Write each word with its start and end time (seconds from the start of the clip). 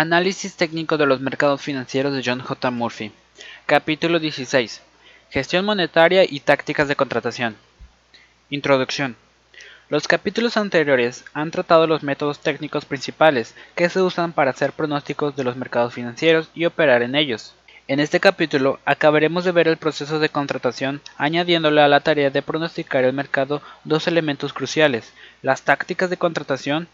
Análisis 0.00 0.54
técnico 0.54 0.96
de 0.96 1.06
los 1.06 1.20
mercados 1.20 1.60
financieros 1.60 2.14
de 2.14 2.22
John 2.24 2.38
J. 2.38 2.70
Murphy. 2.70 3.10
Capítulo 3.66 4.20
16. 4.20 4.80
Gestión 5.28 5.64
monetaria 5.64 6.22
y 6.22 6.38
tácticas 6.38 6.86
de 6.86 6.94
contratación. 6.94 7.56
Introducción. 8.48 9.16
Los 9.88 10.06
capítulos 10.06 10.56
anteriores 10.56 11.24
han 11.34 11.50
tratado 11.50 11.88
los 11.88 12.04
métodos 12.04 12.38
técnicos 12.38 12.84
principales 12.84 13.56
que 13.74 13.88
se 13.88 14.00
usan 14.00 14.32
para 14.32 14.52
hacer 14.52 14.70
pronósticos 14.70 15.34
de 15.34 15.42
los 15.42 15.56
mercados 15.56 15.94
financieros 15.94 16.48
y 16.54 16.64
operar 16.64 17.02
en 17.02 17.16
ellos. 17.16 17.54
En 17.88 17.98
este 17.98 18.20
capítulo 18.20 18.78
acabaremos 18.84 19.44
de 19.44 19.50
ver 19.50 19.66
el 19.66 19.78
proceso 19.78 20.20
de 20.20 20.28
contratación 20.28 21.00
añadiéndole 21.16 21.80
a 21.80 21.88
la 21.88 22.02
tarea 22.02 22.30
de 22.30 22.42
pronosticar 22.42 23.02
el 23.02 23.14
mercado 23.14 23.62
dos 23.82 24.06
elementos 24.06 24.52
cruciales, 24.52 25.12
las 25.42 25.62
tácticas 25.62 26.08
de 26.08 26.18
contratación 26.18 26.86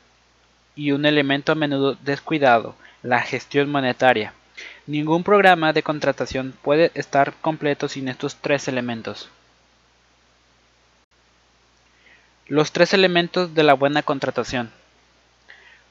y 0.74 0.92
un 0.92 1.04
elemento 1.04 1.52
a 1.52 1.54
menudo 1.54 1.96
descuidado, 2.02 2.74
la 3.04 3.20
gestión 3.20 3.70
monetaria. 3.70 4.32
Ningún 4.86 5.24
programa 5.24 5.74
de 5.74 5.82
contratación 5.82 6.54
puede 6.62 6.90
estar 6.94 7.34
completo 7.42 7.86
sin 7.86 8.08
estos 8.08 8.36
tres 8.36 8.66
elementos. 8.66 9.28
Los 12.48 12.72
tres 12.72 12.94
elementos 12.94 13.54
de 13.54 13.62
la 13.62 13.74
buena 13.74 14.02
contratación. 14.02 14.70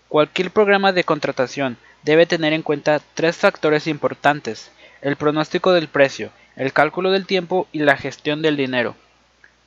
Cualquier 0.10 0.50
programa 0.50 0.92
de 0.92 1.04
contratación 1.04 1.78
debe 2.02 2.26
tener 2.26 2.52
en 2.52 2.64
cuenta 2.64 3.00
tres 3.14 3.38
factores 3.38 3.86
importantes 3.86 4.72
el 5.04 5.16
pronóstico 5.16 5.72
del 5.72 5.90
precio, 5.90 6.32
el 6.56 6.74
cálculo 6.74 7.12
del 7.12 7.28
tiempo 7.28 7.68
y 7.72 7.80
la 7.80 7.96
gestión 7.96 8.42
del 8.42 8.58
dinero. 8.58 8.96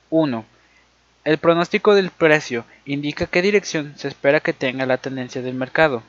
1. 0.09 0.43
El 1.23 1.37
pronóstico 1.37 1.95
del 1.95 2.09
precio 2.09 2.65
indica 2.85 3.25
qué 3.25 3.41
dirección 3.41 3.93
se 3.97 4.09
espera 4.09 4.41
que 4.41 4.51
tenga 4.51 4.85
la 4.85 4.97
tendencia 4.97 5.41
del 5.41 5.53
mercado. 5.53 6.03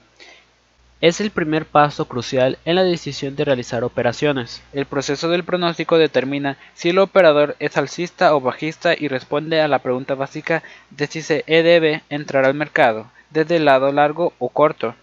Es 1.01 1.21
el 1.21 1.31
primer 1.31 1.65
paso 1.65 2.07
crucial 2.09 2.59
en 2.65 2.75
la 2.75 2.83
decisión 2.83 3.37
de 3.37 3.45
realizar 3.45 3.85
operaciones. 3.85 4.65
El 4.73 4.85
proceso 4.85 5.29
del 5.29 5.45
pronóstico 5.45 5.97
determina 5.97 6.59
si 6.75 6.89
el 6.89 6.99
operador 6.99 7.55
es 7.61 7.77
alcista 7.77 8.35
o 8.35 8.41
bajista 8.41 8.95
y 8.99 9.07
responde 9.07 9.61
a 9.61 9.69
la 9.69 9.79
pregunta 9.79 10.17
básica 10.17 10.65
de 10.91 11.07
si 11.07 11.23
se 11.23 11.45
debe 11.47 12.03
entrar 12.11 12.45
al 12.45 12.55
mercado, 12.55 13.07
desde 13.31 13.57
el 13.57 13.67
lado 13.67 13.93
largo 13.93 14.33
o 14.41 14.49
corto. 14.49 14.97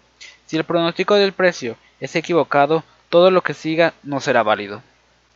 Si 0.44 0.58
el 0.58 0.64
pronóstico 0.64 1.14
del 1.14 1.32
precio 1.32 1.78
es 1.98 2.14
equivocado, 2.14 2.84
todo 3.08 3.30
lo 3.30 3.40
que 3.40 3.54
siga 3.54 3.94
no 4.02 4.20
será 4.20 4.42
válido. 4.42 4.82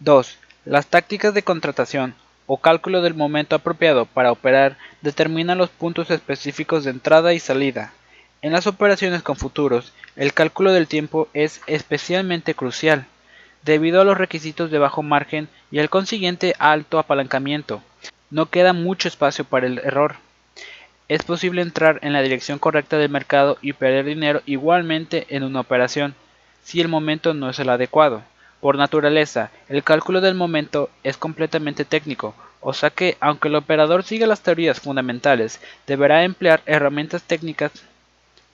2. 0.00 0.36
Las 0.66 0.88
tácticas 0.88 1.33
de 1.33 1.42
contratación 1.42 2.14
o 2.47 2.58
cálculo 2.58 3.00
del 3.00 3.14
momento 3.14 3.56
apropiado 3.56 4.05
para 4.05 4.31
operar 4.31 4.77
determinan 5.00 5.56
los 5.56 5.70
puntos 5.70 6.11
específicos 6.11 6.84
de 6.84 6.91
entrada 6.91 7.33
y 7.33 7.38
salida. 7.38 7.94
En 8.42 8.53
las 8.53 8.66
operaciones 8.66 9.22
con 9.22 9.36
futuros, 9.36 9.92
el 10.16 10.33
cálculo 10.33 10.72
del 10.72 10.89
tiempo 10.89 11.28
es 11.34 11.61
especialmente 11.66 12.55
crucial, 12.55 13.06
debido 13.62 14.00
a 14.00 14.05
los 14.05 14.19
requisitos 14.19 14.70
de 14.70 14.78
bajo 14.78 15.03
margen 15.03 15.48
y 15.70 15.78
el 15.78 15.91
consiguiente 15.91 16.55
alto 16.58 16.98
apalancamiento. 16.98 17.83
No 18.31 18.47
queda 18.47 18.72
mucho 18.72 19.08
espacio 19.08 19.44
para 19.44 19.66
el 19.66 19.78
error. 19.78 20.16
Es 21.08 21.22
posible 21.22 21.62
entrar 21.62 21.98
en 22.03 22.12
la 22.12 22.22
dirección 22.22 22.58
correcta 22.58 22.97
del 22.97 23.11
mercado 23.11 23.58
y 23.61 23.72
perder 23.72 24.05
dinero 24.05 24.42
igualmente 24.47 25.27
en 25.31 25.42
una 25.42 25.61
operación 25.61 26.14
si 26.62 26.81
el 26.81 26.88
momento 26.88 27.34
no 27.34 27.50
es 27.50 27.58
el 27.58 27.69
adecuado. 27.69 28.22
Por 28.61 28.77
naturaleza, 28.77 29.50
el 29.69 29.83
cálculo 29.83 30.20
del 30.20 30.34
momento 30.34 30.91
es 31.03 31.16
completamente 31.16 31.84
técnico, 31.84 32.34
o 32.61 32.75
sea 32.75 32.91
que, 32.91 33.16
aunque 33.20 33.48
el 33.48 33.56
operador 33.56 34.05
siga 34.05 34.27
las 34.27 34.42
teorías 34.42 34.81
fundamentales, 34.81 35.61
deberá 35.86 36.25
emplear 36.25 36.61
herramientas 36.66 37.22
técnicas 37.22 37.72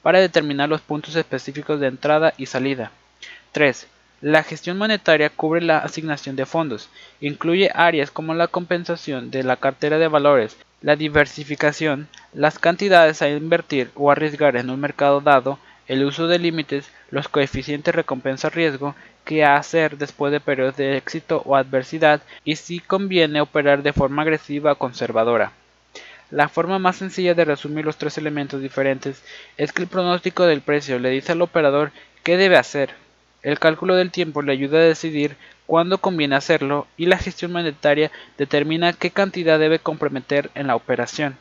para 0.07 0.21
determinar 0.21 0.69
los 0.69 0.83
puntos 0.83 1.17
específicos 1.17 1.81
de 1.81 1.89
entrada 1.89 2.33
y 2.39 2.47
salida. 2.47 2.93
3. 3.51 3.89
La 4.21 4.45
gestión 4.45 4.79
monetaria 4.79 5.31
cubre 5.31 5.61
la 5.61 5.79
asignación 5.79 6.37
de 6.37 6.47
fondos. 6.47 6.89
Incluye 7.21 7.73
áreas 7.75 8.13
como 8.13 8.33
la 8.33 8.47
compensación 8.47 9.33
de 9.33 9.43
la 9.43 9.57
cartera 9.57 9.99
de 9.99 10.07
valores, 10.07 10.59
la 10.81 10.95
diversificación, 10.95 12.07
las 12.33 12.61
cantidades 12.61 13.21
a 13.21 13.29
invertir 13.29 13.91
o 13.97 14.13
arriesgar 14.13 14.55
en 14.55 14.71
un 14.71 14.79
mercado 14.79 15.21
dado, 15.21 15.59
el 15.89 16.05
uso 16.05 16.29
de 16.29 16.39
límites, 16.39 16.89
los 17.11 17.27
coeficientes 17.27 17.93
recompensa-riesgo, 17.93 18.95
qué 19.25 19.45
hacer 19.45 19.99
después 19.99 20.31
de 20.31 20.39
periodos 20.39 20.77
de 20.77 20.97
éxito 20.97 21.43
o 21.45 21.57
adversidad 21.57 22.23
y 22.45 22.55
si 22.55 22.79
conviene 22.79 23.41
operar 23.41 23.83
de 23.83 23.93
forma 23.93 24.23
agresiva 24.23 24.71
o 24.71 24.79
conservadora. 24.79 25.51
La 26.31 26.49
forma 26.49 26.79
más 26.81 26.97
sencilla 26.97 27.35
de 27.35 27.45
resumir 27.45 27.85
los 27.85 27.99
tres 27.99 28.19
elementos 28.19 28.61
diferentes 28.61 29.23
es 29.57 29.73
que 29.73 29.83
el 29.83 29.89
pronóstico 29.89 30.45
del 30.45 30.61
precio 30.61 30.99
le 30.99 31.11
dice 31.11 31.33
al 31.33 31.43
operador 31.43 31.93
qué 32.25 32.37
debe 32.37 32.57
hacer, 32.57 32.91
el 33.47 33.61
cálculo 33.61 33.95
del 33.95 34.11
tiempo 34.11 34.43
le 34.43 34.51
ayuda 34.51 34.79
a 34.79 34.83
decidir 34.83 35.37
cuándo 35.67 35.99
conviene 35.99 36.35
hacerlo 36.35 36.89
y 36.97 37.07
la 37.07 37.17
gestión 37.17 37.53
monetaria 37.53 38.11
determina 38.39 38.93
qué 38.93 39.13
cantidad 39.13 39.61
debe 39.61 39.79
comprometer 39.79 40.51
en 40.57 40.67
la 40.67 40.75
operación. 40.75 41.39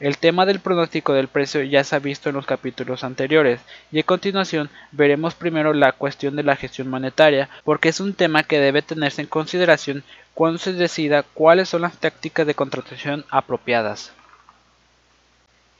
El 0.00 0.18
tema 0.18 0.46
del 0.46 0.58
pronóstico 0.58 1.12
del 1.12 1.28
precio 1.28 1.62
ya 1.62 1.84
se 1.84 1.94
ha 1.94 2.00
visto 2.00 2.28
en 2.28 2.34
los 2.34 2.44
capítulos 2.44 3.04
anteriores 3.04 3.60
y 3.92 4.00
a 4.00 4.02
continuación 4.02 4.68
veremos 4.90 5.36
primero 5.36 5.72
la 5.74 5.92
cuestión 5.92 6.34
de 6.34 6.42
la 6.42 6.56
gestión 6.56 6.88
monetaria 6.88 7.48
porque 7.62 7.88
es 7.88 8.00
un 8.00 8.14
tema 8.14 8.42
que 8.42 8.58
debe 8.58 8.82
tenerse 8.82 9.22
en 9.22 9.28
consideración 9.28 10.02
cuando 10.34 10.58
se 10.58 10.72
decida 10.72 11.22
cuáles 11.22 11.68
son 11.68 11.82
las 11.82 11.98
tácticas 11.98 12.48
de 12.48 12.56
contratación 12.56 13.24
apropiadas. 13.30 14.12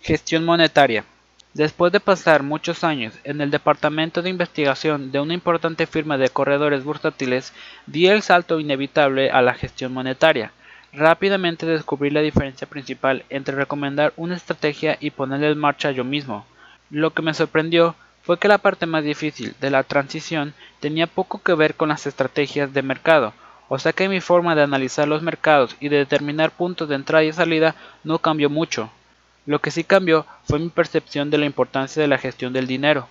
Gestión 0.04 0.44
monetaria. 0.44 1.06
Después 1.54 1.90
de 1.90 1.98
pasar 1.98 2.42
muchos 2.42 2.84
años 2.84 3.14
en 3.24 3.40
el 3.40 3.50
departamento 3.50 4.20
de 4.20 4.28
investigación 4.28 5.10
de 5.12 5.18
una 5.18 5.32
importante 5.32 5.86
firma 5.86 6.18
de 6.18 6.28
corredores 6.28 6.84
bursátiles, 6.84 7.54
di 7.86 8.08
el 8.08 8.20
salto 8.20 8.60
inevitable 8.60 9.30
a 9.30 9.40
la 9.40 9.54
gestión 9.54 9.94
monetaria 9.94 10.52
Rápidamente 10.92 11.64
descubrí 11.64 12.10
la 12.10 12.20
diferencia 12.20 12.68
principal 12.68 13.24
entre 13.30 13.56
recomendar 13.56 14.12
una 14.18 14.36
estrategia 14.36 14.98
y 15.00 15.10
ponerla 15.10 15.48
en 15.48 15.58
marcha 15.58 15.90
yo 15.90 16.04
mismo. 16.04 16.44
Lo 16.90 17.14
que 17.14 17.22
me 17.22 17.32
sorprendió 17.32 17.96
fue 18.24 18.38
que 18.38 18.46
la 18.46 18.58
parte 18.58 18.84
más 18.84 19.04
difícil 19.04 19.54
de 19.58 19.70
la 19.70 19.84
transición 19.84 20.52
tenía 20.80 21.06
poco 21.06 21.42
que 21.42 21.54
ver 21.54 21.76
con 21.76 21.88
las 21.88 22.06
estrategias 22.06 22.74
de 22.74 22.82
mercado, 22.82 23.32
o 23.70 23.78
sea 23.78 23.94
que 23.94 24.10
mi 24.10 24.20
forma 24.20 24.54
de 24.54 24.64
analizar 24.64 25.08
los 25.08 25.22
mercados 25.22 25.74
y 25.80 25.88
de 25.88 25.96
determinar 25.96 26.50
puntos 26.50 26.90
de 26.90 26.94
entrada 26.94 27.24
y 27.24 27.32
salida 27.32 27.74
no 28.04 28.18
cambió 28.18 28.50
mucho. 28.50 28.90
Lo 29.46 29.60
que 29.60 29.70
sí 29.70 29.84
cambió 29.84 30.26
fue 30.44 30.58
mi 30.58 30.70
percepción 30.70 31.30
de 31.30 31.38
la 31.38 31.46
importancia 31.46 32.00
de 32.00 32.08
la 32.08 32.18
gestión 32.18 32.52
del 32.52 32.66
dinero. 32.66 33.08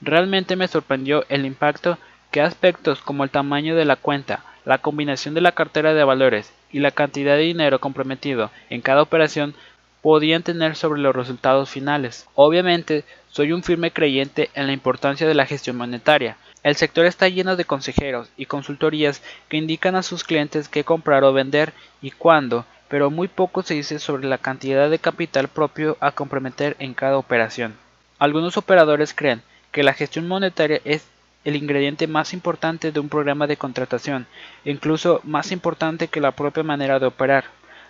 Realmente 0.00 0.56
me 0.56 0.68
sorprendió 0.68 1.24
el 1.28 1.46
impacto 1.46 1.98
que 2.30 2.42
aspectos 2.42 3.00
como 3.00 3.24
el 3.24 3.30
tamaño 3.30 3.74
de 3.74 3.84
la 3.84 3.96
cuenta, 3.96 4.44
la 4.64 4.78
combinación 4.78 5.34
de 5.34 5.40
la 5.40 5.52
cartera 5.52 5.94
de 5.94 6.04
valores 6.04 6.52
y 6.70 6.80
la 6.80 6.90
cantidad 6.90 7.36
de 7.36 7.42
dinero 7.42 7.80
comprometido 7.80 8.50
en 8.68 8.82
cada 8.82 9.02
operación 9.02 9.54
podían 10.02 10.42
tener 10.42 10.76
sobre 10.76 11.00
los 11.00 11.14
resultados 11.14 11.70
finales. 11.70 12.26
Obviamente, 12.34 13.04
soy 13.30 13.52
un 13.52 13.62
firme 13.62 13.90
creyente 13.90 14.50
en 14.54 14.66
la 14.66 14.72
importancia 14.72 15.26
de 15.26 15.34
la 15.34 15.46
gestión 15.46 15.76
monetaria. 15.76 16.36
El 16.62 16.76
sector 16.76 17.06
está 17.06 17.28
lleno 17.28 17.56
de 17.56 17.64
consejeros 17.64 18.28
y 18.36 18.46
consultorías 18.46 19.22
que 19.48 19.56
indican 19.56 19.96
a 19.96 20.02
sus 20.02 20.24
clientes 20.24 20.68
qué 20.68 20.84
comprar 20.84 21.24
o 21.24 21.32
vender 21.32 21.72
y 22.02 22.10
cuándo, 22.10 22.66
pero 22.90 23.08
muy 23.08 23.28
poco 23.28 23.62
se 23.62 23.74
dice 23.74 24.00
sobre 24.00 24.26
la 24.26 24.38
cantidad 24.38 24.90
de 24.90 24.98
capital 24.98 25.46
propio 25.46 25.96
a 26.00 26.10
comprometer 26.10 26.76
en 26.80 26.92
cada 26.92 27.16
operación. 27.18 27.76
Algunos 28.18 28.56
operadores 28.56 29.14
creen 29.14 29.42
que 29.70 29.84
la 29.84 29.94
gestión 29.94 30.26
monetaria 30.26 30.80
es 30.84 31.06
el 31.44 31.54
ingrediente 31.54 32.08
más 32.08 32.34
importante 32.34 32.90
de 32.90 32.98
un 32.98 33.08
programa 33.08 33.46
de 33.46 33.56
contratación, 33.56 34.26
incluso 34.64 35.20
más 35.22 35.52
importante 35.52 36.08
que 36.08 36.20
la 36.20 36.32
propia 36.32 36.64
manera 36.64 36.98
de 36.98 37.06
operar. 37.06 37.44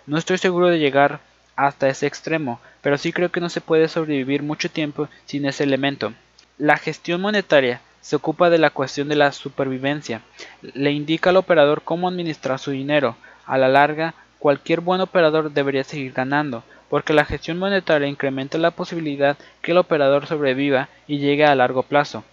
No 0.05 0.19
estoy 0.19 0.37
seguro 0.37 0.67
de 0.67 0.77
llegar 0.77 1.19
hasta 1.55 1.89
ese 1.89 2.05
extremo, 2.05 2.61
pero 2.81 2.97
sí 2.99 3.11
creo 3.11 3.31
que 3.31 3.41
no 3.41 3.49
se 3.49 3.59
puede 3.59 3.87
sobrevivir 3.87 4.43
mucho 4.43 4.69
tiempo 4.69 5.09
sin 5.25 5.45
ese 5.45 5.63
elemento. 5.63 6.13
La 6.59 6.77
gestión 6.77 7.21
monetaria 7.21 7.81
se 8.01 8.15
ocupa 8.15 8.51
de 8.51 8.59
la 8.59 8.69
cuestión 8.69 9.09
de 9.09 9.15
la 9.15 9.31
supervivencia, 9.31 10.21
le 10.61 10.91
indica 10.91 11.31
al 11.31 11.37
operador 11.37 11.81
cómo 11.81 12.07
administrar 12.07 12.59
su 12.59 12.69
dinero. 12.69 13.15
A 13.47 13.57
la 13.57 13.67
larga, 13.67 14.13
cualquier 14.41 14.81
buen 14.81 14.99
operador 14.99 15.51
debería 15.51 15.85
seguir 15.85 16.11
ganando, 16.11 16.65
porque 16.89 17.13
la 17.13 17.23
gestión 17.23 17.57
monetaria 17.57 18.09
incrementa 18.09 18.57
la 18.57 18.71
posibilidad 18.71 19.37
que 19.61 19.71
el 19.71 19.77
operador 19.77 20.27
sobreviva 20.27 20.89
y 21.07 21.19
llegue 21.19 21.45
a 21.45 21.55
largo 21.55 21.83
plazo 21.83 22.25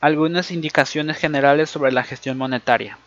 algunas 0.00 0.50
indicaciones 0.50 1.16
generales 1.16 1.70
sobre 1.70 1.90
la 1.90 2.04
gestión 2.04 2.36
monetaria. 2.36 2.98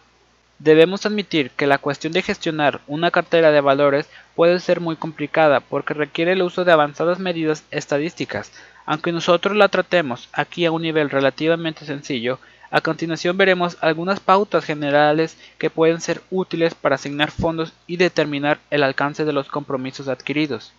Debemos 0.57 1.05
admitir 1.05 1.51
que 1.51 1.67
la 1.67 1.77
cuestión 1.77 2.11
de 2.11 2.21
gestionar 2.21 2.81
una 2.87 3.11
cartera 3.11 3.51
de 3.51 3.61
valores 3.61 4.09
puede 4.35 4.59
ser 4.59 4.81
muy 4.81 4.95
complicada 4.97 5.61
porque 5.61 5.93
requiere 5.93 6.33
el 6.33 6.41
uso 6.41 6.65
de 6.65 6.73
avanzadas 6.73 7.19
medidas 7.19 7.63
estadísticas. 7.71 8.51
Aunque 8.85 9.11
nosotros 9.11 9.55
la 9.55 9.69
tratemos 9.69 10.27
aquí 10.33 10.65
a 10.65 10.71
un 10.71 10.81
nivel 10.81 11.09
relativamente 11.09 11.85
sencillo, 11.85 12.39
a 12.71 12.81
continuación 12.81 13.35
veremos 13.35 13.77
algunas 13.81 14.19
pautas 14.19 14.63
generales 14.63 15.37
que 15.57 15.71
pueden 15.71 16.01
ser 16.01 16.21
útiles 16.29 16.75
para 16.75 16.95
asignar 16.95 17.31
fondos 17.31 17.73
y 17.87 17.97
determinar 17.97 18.59
el 18.69 18.83
alcance 18.83 19.25
de 19.25 19.33
los 19.33 19.47
compromisos 19.47 20.07
adquiridos. 20.07 20.71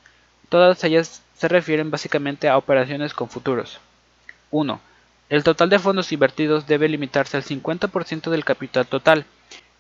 Todas 0.49 0.85
ellas 0.85 1.23
se 1.37 1.49
refieren 1.49 1.91
básicamente 1.91 2.49
a 2.49 2.57
operaciones 2.57 3.13
con 3.13 3.29
futuros. 3.29 3.81
1. 4.53 4.81
El 5.31 5.43
total 5.43 5.69
de 5.69 5.79
fondos 5.79 6.13
invertidos 6.13 6.67
debe 6.67 6.89
limitarse 6.89 7.37
al 7.37 7.45
50% 7.45 8.31
del 8.31 8.45
capital 8.45 8.87
total. 8.87 9.25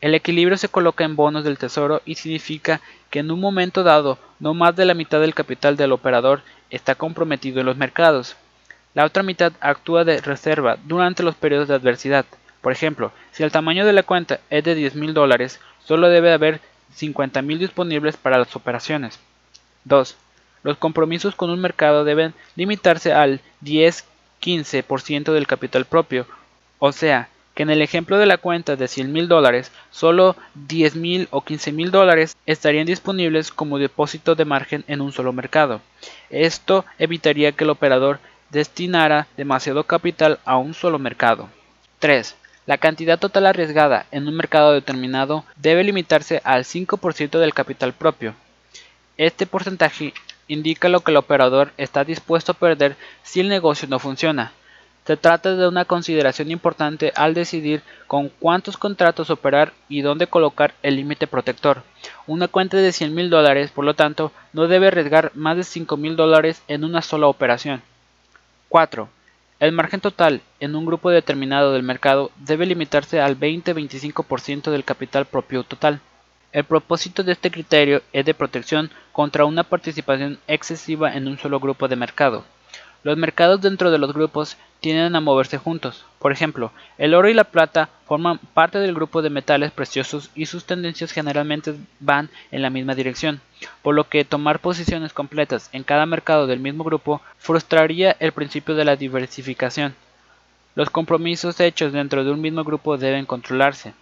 El 0.00 0.14
equilibrio 0.14 0.56
se 0.56 0.68
coloca 0.68 1.04
en 1.04 1.16
bonos 1.16 1.44
del 1.44 1.58
tesoro 1.58 2.02
y 2.04 2.16
significa 2.16 2.80
que 3.10 3.20
en 3.20 3.30
un 3.30 3.40
momento 3.40 3.82
dado 3.82 4.18
no 4.38 4.54
más 4.54 4.74
de 4.74 4.84
la 4.84 4.94
mitad 4.94 5.20
del 5.20 5.34
capital 5.34 5.76
del 5.76 5.92
operador 5.92 6.42
está 6.70 6.94
comprometido 6.94 7.60
en 7.60 7.66
los 7.66 7.76
mercados. 7.76 8.36
La 8.94 9.04
otra 9.04 9.22
mitad 9.22 9.52
actúa 9.60 10.04
de 10.04 10.20
reserva 10.20 10.78
durante 10.84 11.22
los 11.22 11.34
periodos 11.34 11.68
de 11.68 11.74
adversidad. 11.74 12.24
Por 12.60 12.72
ejemplo, 12.72 13.12
si 13.32 13.42
el 13.42 13.52
tamaño 13.52 13.86
de 13.86 13.92
la 13.92 14.02
cuenta 14.02 14.40
es 14.50 14.64
de 14.64 14.74
10 14.74 14.94
mil 14.96 15.14
dólares, 15.14 15.60
solo 15.84 16.08
debe 16.08 16.32
haber 16.32 16.60
50 16.94 17.42
mil 17.42 17.58
disponibles 17.58 18.16
para 18.16 18.38
las 18.38 18.54
operaciones. 18.56 19.18
2. 19.84 20.16
Los 20.62 20.76
compromisos 20.76 21.34
con 21.34 21.50
un 21.50 21.60
mercado 21.60 22.04
deben 22.04 22.34
limitarse 22.56 23.12
al 23.12 23.40
10 23.60 24.04
15% 24.40 25.32
del 25.32 25.46
capital 25.46 25.84
propio, 25.84 26.26
o 26.78 26.92
sea, 26.92 27.28
que 27.54 27.62
en 27.62 27.70
el 27.70 27.82
ejemplo 27.82 28.16
de 28.16 28.26
la 28.26 28.38
cuenta 28.38 28.76
de 28.76 28.88
100 28.88 29.12
mil 29.12 29.28
dólares, 29.28 29.70
solo 29.90 30.36
10 30.54 30.96
mil 30.96 31.28
o 31.30 31.42
15 31.42 31.72
mil 31.72 31.90
dólares 31.90 32.36
estarían 32.46 32.86
disponibles 32.86 33.50
como 33.52 33.78
depósito 33.78 34.34
de 34.34 34.44
margen 34.44 34.84
en 34.86 35.00
un 35.00 35.12
solo 35.12 35.32
mercado. 35.32 35.80
Esto 36.30 36.84
evitaría 36.98 37.52
que 37.52 37.64
el 37.64 37.70
operador 37.70 38.18
destinara 38.50 39.26
demasiado 39.36 39.84
capital 39.84 40.38
a 40.44 40.56
un 40.56 40.74
solo 40.74 40.98
mercado. 40.98 41.48
3. 42.00 42.36
La 42.66 42.78
cantidad 42.78 43.18
total 43.18 43.46
arriesgada 43.46 44.06
en 44.10 44.28
un 44.28 44.36
mercado 44.36 44.72
determinado 44.72 45.44
debe 45.56 45.84
limitarse 45.84 46.40
al 46.44 46.64
5% 46.64 47.38
del 47.38 47.54
capital 47.54 47.92
propio. 47.92 48.34
Este 49.16 49.46
porcentaje 49.46 50.14
indica 50.48 50.88
lo 50.88 51.00
que 51.00 51.10
el 51.10 51.16
operador 51.16 51.72
está 51.76 52.04
dispuesto 52.04 52.52
a 52.52 52.54
perder 52.54 52.96
si 53.22 53.40
el 53.40 53.48
negocio 53.48 53.88
no 53.88 53.98
funciona. 53.98 54.52
Se 55.06 55.16
trata 55.16 55.56
de 55.56 55.66
una 55.66 55.84
consideración 55.84 56.50
importante 56.50 57.12
al 57.16 57.34
decidir 57.34 57.82
con 58.06 58.28
cuántos 58.28 58.76
contratos 58.76 59.30
operar 59.30 59.72
y 59.88 60.02
dónde 60.02 60.26
colocar 60.26 60.74
el 60.82 60.96
límite 60.96 61.26
protector. 61.26 61.82
Una 62.26 62.48
cuenta 62.48 62.76
de 62.76 62.92
100 62.92 63.14
mil 63.14 63.30
dólares, 63.30 63.70
por 63.72 63.84
lo 63.84 63.94
tanto, 63.94 64.30
no 64.52 64.68
debe 64.68 64.88
arriesgar 64.88 65.32
más 65.34 65.56
de 65.56 65.64
5 65.64 65.96
mil 65.96 66.16
dólares 66.16 66.62
en 66.68 66.84
una 66.84 67.02
sola 67.02 67.26
operación. 67.26 67.82
4. 68.70 69.08
El 69.58 69.72
margen 69.72 70.00
total 70.00 70.42
en 70.60 70.76
un 70.76 70.86
grupo 70.86 71.10
determinado 71.10 71.72
del 71.72 71.82
mercado 71.82 72.30
debe 72.36 72.66
limitarse 72.66 73.20
al 73.20 73.36
20-25% 73.36 74.70
del 74.70 74.84
capital 74.84 75.26
propio 75.26 75.64
total. 75.64 76.00
El 76.52 76.62
propósito 76.62 77.24
de 77.24 77.32
este 77.32 77.50
criterio 77.50 78.00
es 78.12 78.24
de 78.24 78.32
protección 78.32 78.88
contra 79.10 79.44
una 79.44 79.64
participación 79.64 80.38
excesiva 80.46 81.12
en 81.14 81.26
un 81.26 81.36
solo 81.36 81.58
grupo 81.58 81.88
de 81.88 81.96
mercado. 81.96 82.44
Los 83.02 83.16
mercados 83.16 83.62
dentro 83.62 83.90
de 83.90 83.98
los 83.98 84.12
grupos 84.12 84.56
tienden 84.80 85.16
a 85.16 85.20
moverse 85.20 85.58
juntos. 85.58 86.04
Por 86.18 86.32
ejemplo, 86.32 86.72
el 86.98 87.14
oro 87.14 87.28
y 87.28 87.34
la 87.34 87.44
plata 87.44 87.88
forman 88.06 88.38
parte 88.38 88.78
del 88.78 88.94
grupo 88.94 89.22
de 89.22 89.30
metales 89.30 89.70
preciosos 89.72 90.30
y 90.34 90.46
sus 90.46 90.64
tendencias 90.64 91.12
generalmente 91.12 91.74
van 91.98 92.28
en 92.50 92.60
la 92.60 92.70
misma 92.70 92.94
dirección, 92.94 93.40
por 93.82 93.94
lo 93.94 94.08
que 94.08 94.24
tomar 94.24 94.58
posiciones 94.58 95.12
completas 95.12 95.70
en 95.72 95.82
cada 95.82 96.04
mercado 96.06 96.46
del 96.46 96.60
mismo 96.60 96.84
grupo 96.84 97.22
frustraría 97.38 98.16
el 98.20 98.32
principio 98.32 98.74
de 98.74 98.84
la 98.84 98.96
diversificación. 98.96 99.94
Los 100.74 100.90
compromisos 100.90 101.58
hechos 101.60 101.92
dentro 101.92 102.22
de 102.22 102.30
un 102.30 102.40
mismo 102.40 102.64
grupo 102.64 102.96
deben 102.96 103.26
controlarse. 103.26 103.94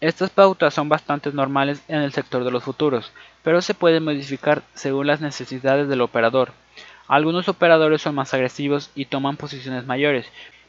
Estas 0.00 0.30
pautas 0.30 0.74
son 0.74 0.88
bastante 0.88 1.32
normales 1.32 1.82
en 1.88 2.00
el 2.00 2.12
sector 2.12 2.44
de 2.44 2.52
los 2.52 2.62
futuros, 2.62 3.12
pero 3.42 3.60
se 3.60 3.74
pueden 3.74 4.04
modificar 4.04 4.62
según 4.74 5.08
las 5.08 5.20
necesidades 5.20 5.88
del 5.88 6.00
operador. 6.00 6.52
Algunos 7.08 7.48
operadores 7.48 8.02
son 8.02 8.14
más 8.14 8.34
agresivos 8.34 8.90
y 8.94 9.06
toman 9.06 9.38
posiciones 9.38 9.86
mayores, 9.86 10.26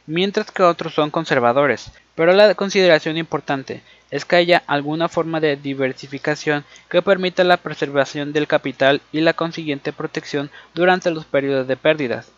mientras 0.07 0.51
que 0.51 0.63
otros 0.63 0.94
son 0.94 1.12
conservadores. 1.12 1.91
Pero 2.15 2.31
la 2.31 2.56
consideración 2.56 3.18
importante 3.18 3.83
es 4.09 4.25
que 4.25 4.38
haya 4.38 4.63
alguna 4.65 5.09
forma 5.09 5.39
de 5.39 5.57
diversificación 5.57 6.63
que 6.89 7.01
permita 7.01 7.44
la 7.44 7.57
preservación 7.57 8.33
del 8.33 8.47
capital 8.47 9.01
y 9.12 9.21
la 9.21 9.33
consiguiente 9.33 9.94
protección 9.94 10.50
durante 10.74 11.12
los 11.12 11.25
periodos 11.25 11.68
de 11.68 11.75
pérdidas. 11.75 12.31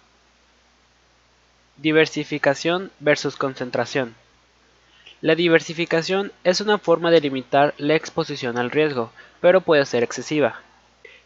Diversificación 1.77 2.91
versus 2.99 3.35
concentración. 3.35 4.15
La 5.21 5.35
diversificación 5.35 6.31
es 6.43 6.59
una 6.59 6.79
forma 6.79 7.11
de 7.11 7.21
limitar 7.21 7.75
la 7.77 7.93
exposición 7.95 8.57
al 8.57 8.71
riesgo, 8.71 9.11
pero 9.39 9.61
puede 9.61 9.85
ser 9.85 10.03
excesiva. 10.03 10.59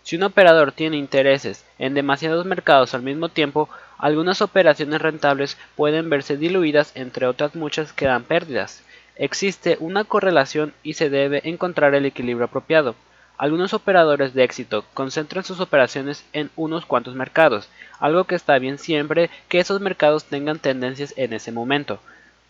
Si 0.06 0.18
un 0.18 0.22
operador 0.22 0.72
tiene 0.72 0.98
intereses 0.98 1.66
en 1.80 1.96
demasiados 1.96 2.46
mercados 2.46 2.94
al 2.94 3.02
mismo 3.02 3.30
tiempo, 3.30 3.69
algunas 3.98 4.40
operaciones 4.44 5.02
rentables 5.02 5.57
pueden 5.75 6.12
verse 6.12 6.38
diluidas 6.38 6.92
entre 6.94 7.25
otras 7.25 7.56
muchas 7.56 7.92
que 7.92 8.06
dan 8.06 8.24
pérdidas. 8.24 8.84
Existe 9.16 9.78
una 9.80 10.04
correlación 10.04 10.75
y 10.84 10.94
se 10.94 11.10
debe 11.10 11.42
encontrar 11.50 11.96
el 11.96 12.06
equilibrio 12.06 12.46
apropiado. 12.46 12.94
Algunos 13.40 13.74
operadores 13.74 14.36
de 14.36 14.44
éxito 14.44 14.86
concentran 14.94 15.44
sus 15.44 15.60
operaciones 15.60 16.24
en 16.34 16.52
unos 16.56 16.86
cuantos 16.86 17.16
mercados, 17.16 17.68
algo 18.00 18.25
que 18.25 18.36
está 18.36 18.60
bien 18.60 18.78
siempre 18.78 19.31
que 19.50 19.60
esos 19.60 19.81
mercados 19.81 20.25
tengan 20.25 20.60
tendencias 20.60 21.16
en 21.18 21.34
ese 21.34 21.52
momento. 21.52 22.00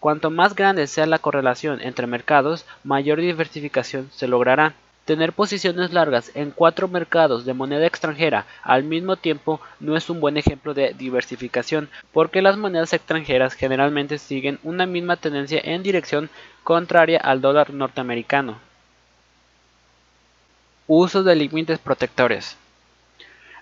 Cuanto 0.01 0.29
más 0.29 0.55
grande 0.55 0.87
sea 0.87 1.05
la 1.05 1.19
correlación 1.19 1.79
entre 1.79 2.05
mercados, 2.05 2.65
mayor 2.83 3.21
diversificación 3.21 4.09
se 4.13 4.27
logrará. 4.27 4.73
Tener 5.05 5.33
posiciones 5.33 5.93
largas 5.93 6.31
en 6.33 6.49
cuatro 6.49 6.87
mercados 6.87 7.45
de 7.45 7.53
moneda 7.53 7.85
extranjera 7.85 8.47
al 8.63 8.83
mismo 8.83 9.17
tiempo 9.17 9.61
no 9.79 9.95
es 9.95 10.09
un 10.09 10.19
buen 10.19 10.35
ejemplo 10.35 10.73
de 10.73 10.95
diversificación, 10.97 11.89
porque 12.11 12.41
las 12.41 12.57
monedas 12.57 12.91
extranjeras 12.91 13.53
generalmente 13.53 14.17
siguen 14.17 14.57
una 14.63 14.87
misma 14.87 15.15
tendencia 15.17 15.61
en 15.63 15.83
dirección 15.83 16.31
contraria 16.63 17.19
al 17.19 17.39
dólar 17.39 17.71
norteamericano. 17.71 18.57
Uso 20.87 21.21
de 21.21 21.35
límites 21.35 21.77
protectores. 21.77 22.57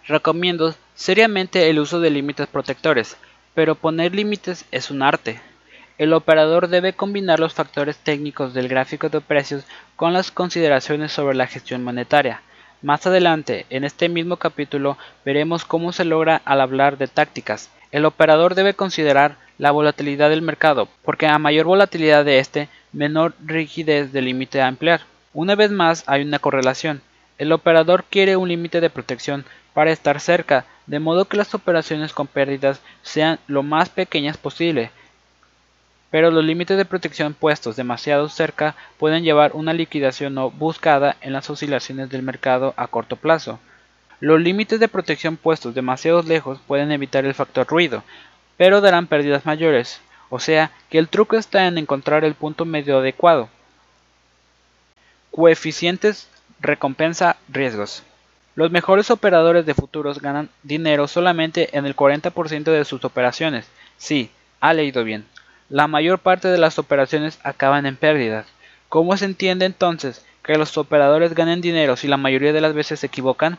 Recomiendo 0.07 0.73
seriamente 0.95 1.69
el 1.69 1.79
uso 1.79 1.99
de 1.99 2.09
límites 2.09 2.47
protectores, 2.47 3.17
pero 3.53 3.75
poner 3.75 4.15
límites 4.15 4.65
es 4.71 4.89
un 4.89 5.01
arte. 5.01 5.41
El 6.03 6.11
operador 6.11 6.67
debe 6.67 6.91
combinar 6.91 7.39
los 7.39 7.53
factores 7.53 7.95
técnicos 7.95 8.53
del 8.53 8.67
gráfico 8.67 9.07
de 9.07 9.21
precios 9.21 9.63
con 9.95 10.11
las 10.11 10.31
consideraciones 10.31 11.13
sobre 11.13 11.33
la 11.33 11.47
gestión 11.47 11.81
monetaria. 11.81 12.41
Más 12.81 13.07
adelante, 13.07 13.65
en 13.69 13.85
este 13.85 14.09
mismo 14.09 14.35
capítulo, 14.35 14.97
veremos 15.23 15.63
cómo 15.63 15.93
se 15.93 16.03
logra 16.03 16.41
al 16.43 16.59
hablar 16.59 16.97
de 16.97 17.07
tácticas. 17.07 17.69
El 17.93 18.03
operador 18.03 18.53
debe 18.53 18.73
considerar 18.73 19.37
la 19.57 19.71
volatilidad 19.71 20.29
del 20.29 20.41
mercado, 20.41 20.89
porque 21.05 21.25
a 21.27 21.39
mayor 21.39 21.67
volatilidad 21.67 22.25
de 22.25 22.39
este, 22.39 22.67
menor 22.91 23.33
rigidez 23.39 24.11
del 24.11 24.25
límite 24.25 24.61
a 24.61 24.67
emplear. 24.67 25.03
Una 25.33 25.55
vez 25.55 25.71
más 25.71 26.03
hay 26.07 26.23
una 26.23 26.39
correlación. 26.39 27.01
El 27.37 27.53
operador 27.53 28.03
quiere 28.09 28.35
un 28.35 28.49
límite 28.49 28.81
de 28.81 28.89
protección 28.89 29.45
para 29.73 29.93
estar 29.93 30.19
cerca, 30.19 30.65
de 30.85 30.99
modo 30.99 31.29
que 31.29 31.37
las 31.37 31.55
operaciones 31.55 32.11
con 32.11 32.27
pérdidas 32.27 32.81
sean 33.03 33.39
lo 33.47 33.63
más 33.63 33.87
pequeñas 33.87 34.35
posible, 34.35 34.91
pero 36.13 36.29
los 36.29 36.45
límites 36.45 36.77
de 36.77 36.85
protección 36.85 37.33
puestos 37.33 37.75
demasiado 37.75 38.29
cerca 38.29 38.75
pueden 38.99 39.23
llevar 39.23 39.53
una 39.55 39.73
liquidación 39.73 40.35
no 40.35 40.51
buscada 40.51 41.17
en 41.21 41.33
las 41.33 41.49
oscilaciones 41.49 42.11
del 42.11 42.21
mercado 42.21 42.75
a 42.77 42.85
corto 42.85 43.15
plazo. 43.15 43.59
Los 44.19 44.39
límites 44.39 44.79
de 44.79 44.87
protección 44.87 45.37
puestos 45.37 45.73
demasiado 45.73 46.21
lejos 46.21 46.59
pueden 46.67 46.91
evitar 46.91 47.25
el 47.25 47.33
factor 47.33 47.65
ruido, 47.65 48.03
pero 48.57 48.79
darán 48.79 49.07
pérdidas 49.07 49.47
mayores, 49.47 50.01
o 50.29 50.37
sea 50.37 50.69
que 50.91 50.99
el 50.99 51.07
truco 51.09 51.35
está 51.35 51.65
en 51.65 51.79
encontrar 51.79 52.23
el 52.25 52.35
punto 52.35 52.63
medio 52.63 52.99
adecuado. 52.99 53.49
Coeficientes 55.31 56.29
recompensa 56.59 57.37
riesgos. 57.49 58.03
Los 58.53 58.69
mejores 58.69 59.09
operadores 59.09 59.65
de 59.65 59.73
futuros 59.73 60.21
ganan 60.21 60.51
dinero 60.61 61.07
solamente 61.07 61.75
en 61.75 61.87
el 61.87 61.95
40% 61.95 62.65
de 62.65 62.85
sus 62.85 63.03
operaciones. 63.03 63.65
Sí, 63.97 64.29
ha 64.59 64.75
leído 64.75 65.03
bien. 65.03 65.32
La 65.73 65.87
mayor 65.87 66.19
parte 66.19 66.49
de 66.49 66.59
las 66.59 66.77
operaciones 66.77 67.39
acaban 67.41 67.87
en 67.87 67.95
pérdidas. 67.95 68.45
¿Cómo 68.89 69.17
se 69.17 69.25
entiende 69.25 69.65
entonces 69.65 70.23
que 70.43 70.55
los 70.55 70.77
operadores 70.77 71.33
ganen 71.33 71.61
dinero 71.61 71.95
si 71.95 72.07
la 72.07 72.15
mayoría 72.15 72.53
de 72.53 72.61
las 72.61 72.75
veces 72.75 72.99
se 72.99 73.07
equivocan? 73.07 73.57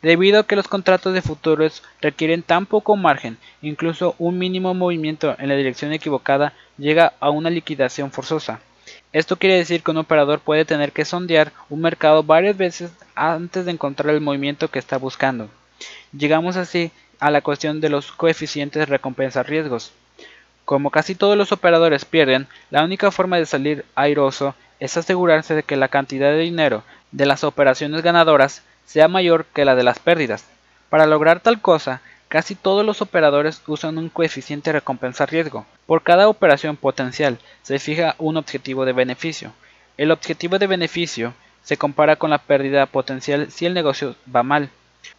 Debido 0.00 0.38
a 0.38 0.46
que 0.46 0.54
los 0.54 0.68
contratos 0.68 1.12
de 1.12 1.22
futuros 1.22 1.82
requieren 2.00 2.44
tan 2.44 2.66
poco 2.66 2.94
margen, 2.94 3.36
incluso 3.62 4.14
un 4.20 4.38
mínimo 4.38 4.74
movimiento 4.74 5.34
en 5.40 5.48
la 5.48 5.56
dirección 5.56 5.92
equivocada 5.92 6.52
llega 6.78 7.14
a 7.18 7.30
una 7.30 7.50
liquidación 7.50 8.12
forzosa. 8.12 8.60
Esto 9.12 9.36
quiere 9.36 9.56
decir 9.56 9.82
que 9.82 9.90
un 9.90 9.96
operador 9.96 10.38
puede 10.38 10.64
tener 10.64 10.92
que 10.92 11.04
sondear 11.04 11.50
un 11.68 11.80
mercado 11.80 12.22
varias 12.22 12.56
veces 12.56 12.92
antes 13.16 13.64
de 13.64 13.72
encontrar 13.72 14.14
el 14.14 14.20
movimiento 14.20 14.68
que 14.68 14.78
está 14.78 14.98
buscando. 14.98 15.50
Llegamos 16.16 16.56
así 16.56 16.92
a 17.18 17.32
la 17.32 17.40
cuestión 17.40 17.80
de 17.80 17.88
los 17.88 18.12
coeficientes 18.12 18.88
recompensa-riesgos. 18.88 19.90
Como 20.64 20.90
casi 20.90 21.14
todos 21.14 21.36
los 21.36 21.52
operadores 21.52 22.04
pierden, 22.04 22.46
la 22.70 22.84
única 22.84 23.10
forma 23.10 23.36
de 23.36 23.46
salir 23.46 23.84
airoso 23.94 24.54
es 24.78 24.96
asegurarse 24.96 25.54
de 25.54 25.62
que 25.62 25.76
la 25.76 25.88
cantidad 25.88 26.30
de 26.30 26.38
dinero 26.38 26.82
de 27.12 27.26
las 27.26 27.44
operaciones 27.44 28.02
ganadoras 28.02 28.62
sea 28.86 29.08
mayor 29.08 29.44
que 29.46 29.64
la 29.64 29.74
de 29.74 29.82
las 29.82 29.98
pérdidas. 29.98 30.44
Para 30.88 31.06
lograr 31.06 31.40
tal 31.40 31.60
cosa, 31.60 32.00
Casi 32.30 32.54
todos 32.54 32.86
los 32.86 33.02
operadores 33.02 33.60
usan 33.66 33.98
un 33.98 34.08
coeficiente 34.08 34.70
recompensa-riesgo. 34.70 35.66
Por 35.84 36.04
cada 36.04 36.28
operación 36.28 36.76
potencial 36.76 37.40
se 37.62 37.80
fija 37.80 38.14
un 38.18 38.36
objetivo 38.36 38.84
de 38.84 38.92
beneficio. 38.92 39.52
El 39.96 40.12
objetivo 40.12 40.60
de 40.60 40.68
beneficio 40.68 41.34
se 41.64 41.76
compara 41.76 42.14
con 42.14 42.30
la 42.30 42.38
pérdida 42.38 42.86
potencial 42.86 43.50
si 43.50 43.66
el 43.66 43.74
negocio 43.74 44.14
va 44.32 44.44
mal. 44.44 44.70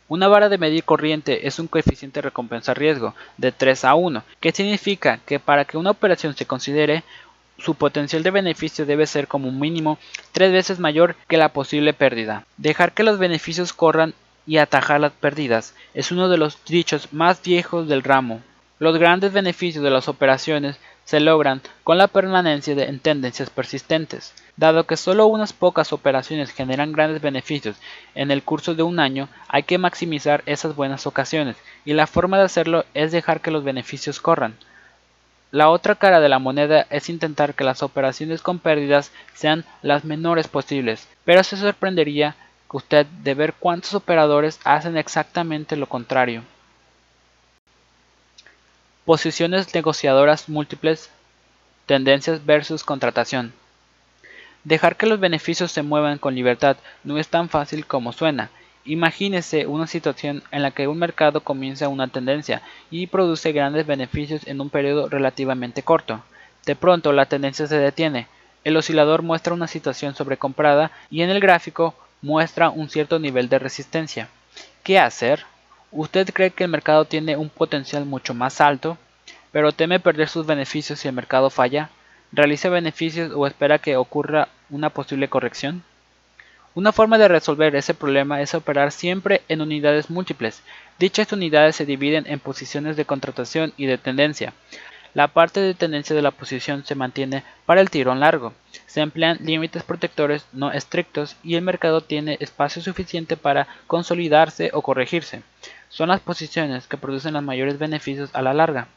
Una 0.07 0.27
vara 0.27 0.49
de 0.49 0.57
medir 0.57 0.83
corriente 0.83 1.47
es 1.47 1.59
un 1.59 1.67
coeficiente 1.67 2.21
recompensa-riesgo 2.21 3.15
de 3.37 3.51
3 3.51 3.85
a 3.85 3.95
1, 3.95 4.23
que 4.39 4.51
significa 4.51 5.19
que 5.25 5.39
para 5.39 5.65
que 5.65 5.77
una 5.77 5.91
operación 5.91 6.35
se 6.35 6.45
considere, 6.45 7.03
su 7.57 7.75
potencial 7.75 8.23
de 8.23 8.31
beneficio 8.31 8.85
debe 8.85 9.05
ser 9.05 9.27
como 9.27 9.51
mínimo 9.51 9.99
tres 10.31 10.51
veces 10.51 10.79
mayor 10.79 11.15
que 11.27 11.37
la 11.37 11.49
posible 11.49 11.93
pérdida. 11.93 12.45
Dejar 12.57 12.93
que 12.93 13.03
los 13.03 13.19
beneficios 13.19 13.71
corran 13.71 14.13
y 14.47 14.57
atajar 14.57 14.99
las 14.99 15.11
pérdidas 15.11 15.75
es 15.93 16.11
uno 16.11 16.27
de 16.27 16.37
los 16.37 16.57
dichos 16.65 17.13
más 17.13 17.41
viejos 17.41 17.87
del 17.87 18.03
ramo. 18.03 18.41
Los 18.79 18.97
grandes 18.97 19.31
beneficios 19.31 19.83
de 19.83 19.91
las 19.91 20.07
operaciones 20.07 20.79
se 21.05 21.19
logran 21.19 21.61
con 21.83 21.97
la 21.97 22.07
permanencia 22.07 22.75
de, 22.75 22.85
en 22.85 22.99
tendencias 22.99 23.49
persistentes. 23.49 24.33
Dado 24.57 24.85
que 24.85 24.97
solo 24.97 25.25
unas 25.27 25.53
pocas 25.53 25.93
operaciones 25.93 26.51
generan 26.51 26.91
grandes 26.91 27.21
beneficios 27.21 27.77
en 28.15 28.31
el 28.31 28.43
curso 28.43 28.75
de 28.75 28.83
un 28.83 28.99
año, 28.99 29.27
hay 29.47 29.63
que 29.63 29.77
maximizar 29.77 30.43
esas 30.45 30.75
buenas 30.75 31.07
ocasiones, 31.07 31.57
y 31.85 31.93
la 31.93 32.07
forma 32.07 32.37
de 32.37 32.43
hacerlo 32.43 32.85
es 32.93 33.11
dejar 33.11 33.41
que 33.41 33.51
los 33.51 33.63
beneficios 33.63 34.19
corran. 34.19 34.55
La 35.51 35.69
otra 35.69 35.95
cara 35.95 36.21
de 36.21 36.29
la 36.29 36.39
moneda 36.39 36.85
es 36.89 37.09
intentar 37.09 37.55
que 37.55 37.65
las 37.65 37.83
operaciones 37.83 38.41
con 38.41 38.59
pérdidas 38.59 39.11
sean 39.33 39.65
las 39.81 40.05
menores 40.05 40.47
posibles, 40.47 41.07
pero 41.25 41.43
se 41.43 41.57
sorprendería 41.57 42.35
usted 42.71 43.05
de 43.05 43.33
ver 43.33 43.53
cuántos 43.53 43.93
operadores 43.93 44.59
hacen 44.63 44.95
exactamente 44.95 45.75
lo 45.75 45.87
contrario. 45.87 46.43
Posiciones 49.05 49.73
negociadoras 49.73 50.47
múltiples, 50.47 51.09
tendencias 51.87 52.45
versus 52.45 52.83
contratación. 52.83 53.51
Dejar 54.63 54.95
que 54.95 55.07
los 55.07 55.19
beneficios 55.19 55.71
se 55.71 55.81
muevan 55.81 56.19
con 56.19 56.35
libertad 56.35 56.77
no 57.03 57.17
es 57.17 57.27
tan 57.27 57.49
fácil 57.49 57.87
como 57.87 58.11
suena. 58.11 58.51
Imagínese 58.85 59.65
una 59.65 59.87
situación 59.87 60.43
en 60.51 60.61
la 60.61 60.69
que 60.69 60.87
un 60.87 60.99
mercado 60.99 61.41
comienza 61.41 61.87
una 61.87 62.09
tendencia 62.09 62.61
y 62.91 63.07
produce 63.07 63.51
grandes 63.53 63.87
beneficios 63.87 64.45
en 64.45 64.61
un 64.61 64.69
periodo 64.69 65.09
relativamente 65.09 65.81
corto. 65.81 66.23
De 66.67 66.75
pronto 66.75 67.11
la 67.11 67.25
tendencia 67.25 67.65
se 67.65 67.79
detiene, 67.79 68.27
el 68.63 68.77
oscilador 68.77 69.23
muestra 69.23 69.55
una 69.55 69.67
situación 69.67 70.13
sobrecomprada 70.13 70.91
y 71.09 71.23
en 71.23 71.31
el 71.31 71.39
gráfico 71.39 71.95
muestra 72.21 72.69
un 72.69 72.87
cierto 72.87 73.17
nivel 73.17 73.49
de 73.49 73.57
resistencia. 73.57 74.29
¿Qué 74.83 74.99
hacer? 74.99 75.45
¿Usted 75.93 76.29
cree 76.33 76.51
que 76.51 76.63
el 76.63 76.69
mercado 76.69 77.03
tiene 77.03 77.35
un 77.35 77.49
potencial 77.49 78.05
mucho 78.05 78.33
más 78.33 78.61
alto, 78.61 78.97
pero 79.51 79.73
teme 79.73 79.99
perder 79.99 80.29
sus 80.29 80.45
beneficios 80.45 80.99
si 80.99 81.09
el 81.09 81.13
mercado 81.13 81.49
falla? 81.49 81.89
¿Realiza 82.31 82.69
beneficios 82.69 83.33
o 83.35 83.45
espera 83.45 83.77
que 83.77 83.97
ocurra 83.97 84.47
una 84.69 84.89
posible 84.89 85.27
corrección? 85.27 85.83
Una 86.75 86.93
forma 86.93 87.17
de 87.17 87.27
resolver 87.27 87.75
ese 87.75 87.93
problema 87.93 88.41
es 88.41 88.53
operar 88.53 88.93
siempre 88.93 89.41
en 89.49 89.59
unidades 89.59 90.09
múltiples. 90.09 90.63
Dichas 90.97 91.33
unidades 91.33 91.75
se 91.75 91.85
dividen 91.85 92.23
en 92.25 92.39
posiciones 92.39 92.95
de 92.95 93.03
contratación 93.03 93.73
y 93.75 93.85
de 93.85 93.97
tendencia. 93.97 94.53
La 95.13 95.27
parte 95.27 95.59
de 95.59 95.73
tendencia 95.73 96.15
de 96.15 96.21
la 96.21 96.31
posición 96.31 96.85
se 96.85 96.95
mantiene 96.95 97.43
para 97.65 97.81
el 97.81 97.89
tirón 97.89 98.21
largo. 98.21 98.53
Se 98.85 99.01
emplean 99.01 99.39
límites 99.41 99.83
protectores 99.83 100.45
no 100.53 100.71
estrictos 100.71 101.35
y 101.43 101.55
el 101.55 101.63
mercado 101.63 101.99
tiene 101.99 102.37
espacio 102.39 102.81
suficiente 102.81 103.35
para 103.35 103.67
consolidarse 103.87 104.71
o 104.71 104.81
corregirse. 104.81 105.41
Son 105.91 106.07
las 106.07 106.21
posiciones 106.21 106.87
que 106.87 106.95
producen 106.95 107.33
los 107.33 107.43
mayores 107.43 107.77
beneficios 107.77 108.29
a 108.31 108.41
la 108.41 108.53
larga. 108.53 108.87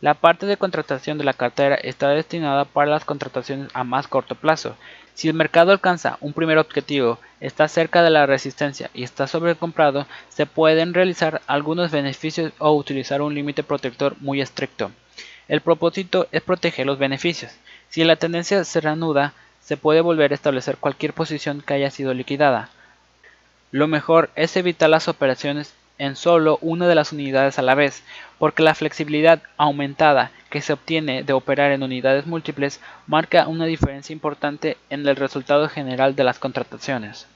La 0.00 0.14
parte 0.14 0.46
de 0.46 0.56
contratación 0.56 1.18
de 1.18 1.24
la 1.24 1.34
cartera 1.34 1.74
está 1.74 2.08
destinada 2.08 2.64
para 2.64 2.90
las 2.90 3.04
contrataciones 3.04 3.68
a 3.74 3.84
más 3.84 4.08
corto 4.08 4.34
plazo. 4.34 4.76
Si 5.12 5.28
el 5.28 5.34
mercado 5.34 5.72
alcanza 5.72 6.16
un 6.22 6.32
primer 6.32 6.56
objetivo, 6.56 7.18
está 7.40 7.68
cerca 7.68 8.02
de 8.02 8.08
la 8.08 8.24
resistencia 8.24 8.88
y 8.94 9.02
está 9.02 9.26
sobrecomprado, 9.26 10.06
se 10.30 10.46
pueden 10.46 10.94
realizar 10.94 11.42
algunos 11.46 11.90
beneficios 11.90 12.54
o 12.58 12.72
utilizar 12.72 13.20
un 13.20 13.34
límite 13.34 13.62
protector 13.62 14.16
muy 14.20 14.40
estricto. 14.40 14.90
El 15.48 15.60
propósito 15.60 16.28
es 16.32 16.40
proteger 16.40 16.86
los 16.86 16.98
beneficios. 16.98 17.52
Si 17.90 18.02
la 18.04 18.16
tendencia 18.16 18.64
se 18.64 18.80
reanuda, 18.80 19.34
se 19.60 19.76
puede 19.76 20.00
volver 20.00 20.32
a 20.32 20.34
establecer 20.34 20.78
cualquier 20.78 21.12
posición 21.12 21.60
que 21.60 21.74
haya 21.74 21.90
sido 21.90 22.14
liquidada. 22.14 22.70
Lo 23.70 23.86
mejor 23.86 24.30
es 24.34 24.56
evitar 24.56 24.88
las 24.88 25.06
operaciones 25.06 25.74
en 26.00 26.16
solo 26.16 26.58
una 26.62 26.88
de 26.88 26.94
las 26.94 27.12
unidades 27.12 27.58
a 27.58 27.62
la 27.62 27.74
vez, 27.74 28.02
porque 28.38 28.62
la 28.62 28.74
flexibilidad 28.74 29.42
aumentada 29.58 30.32
que 30.48 30.62
se 30.62 30.72
obtiene 30.72 31.22
de 31.22 31.34
operar 31.34 31.72
en 31.72 31.82
unidades 31.82 32.26
múltiples 32.26 32.80
marca 33.06 33.46
una 33.46 33.66
diferencia 33.66 34.14
importante 34.14 34.78
en 34.88 35.06
el 35.06 35.14
resultado 35.14 35.68
general 35.68 36.16
de 36.16 36.24
las 36.24 36.38
contrataciones. 36.38 37.26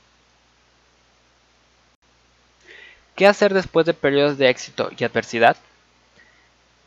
¿Qué 3.15 3.27
hacer 3.27 3.53
después 3.53 3.85
de 3.85 3.93
periodos 3.93 4.39
de 4.39 4.49
éxito 4.49 4.91
y 4.97 5.05
adversidad? 5.05 5.59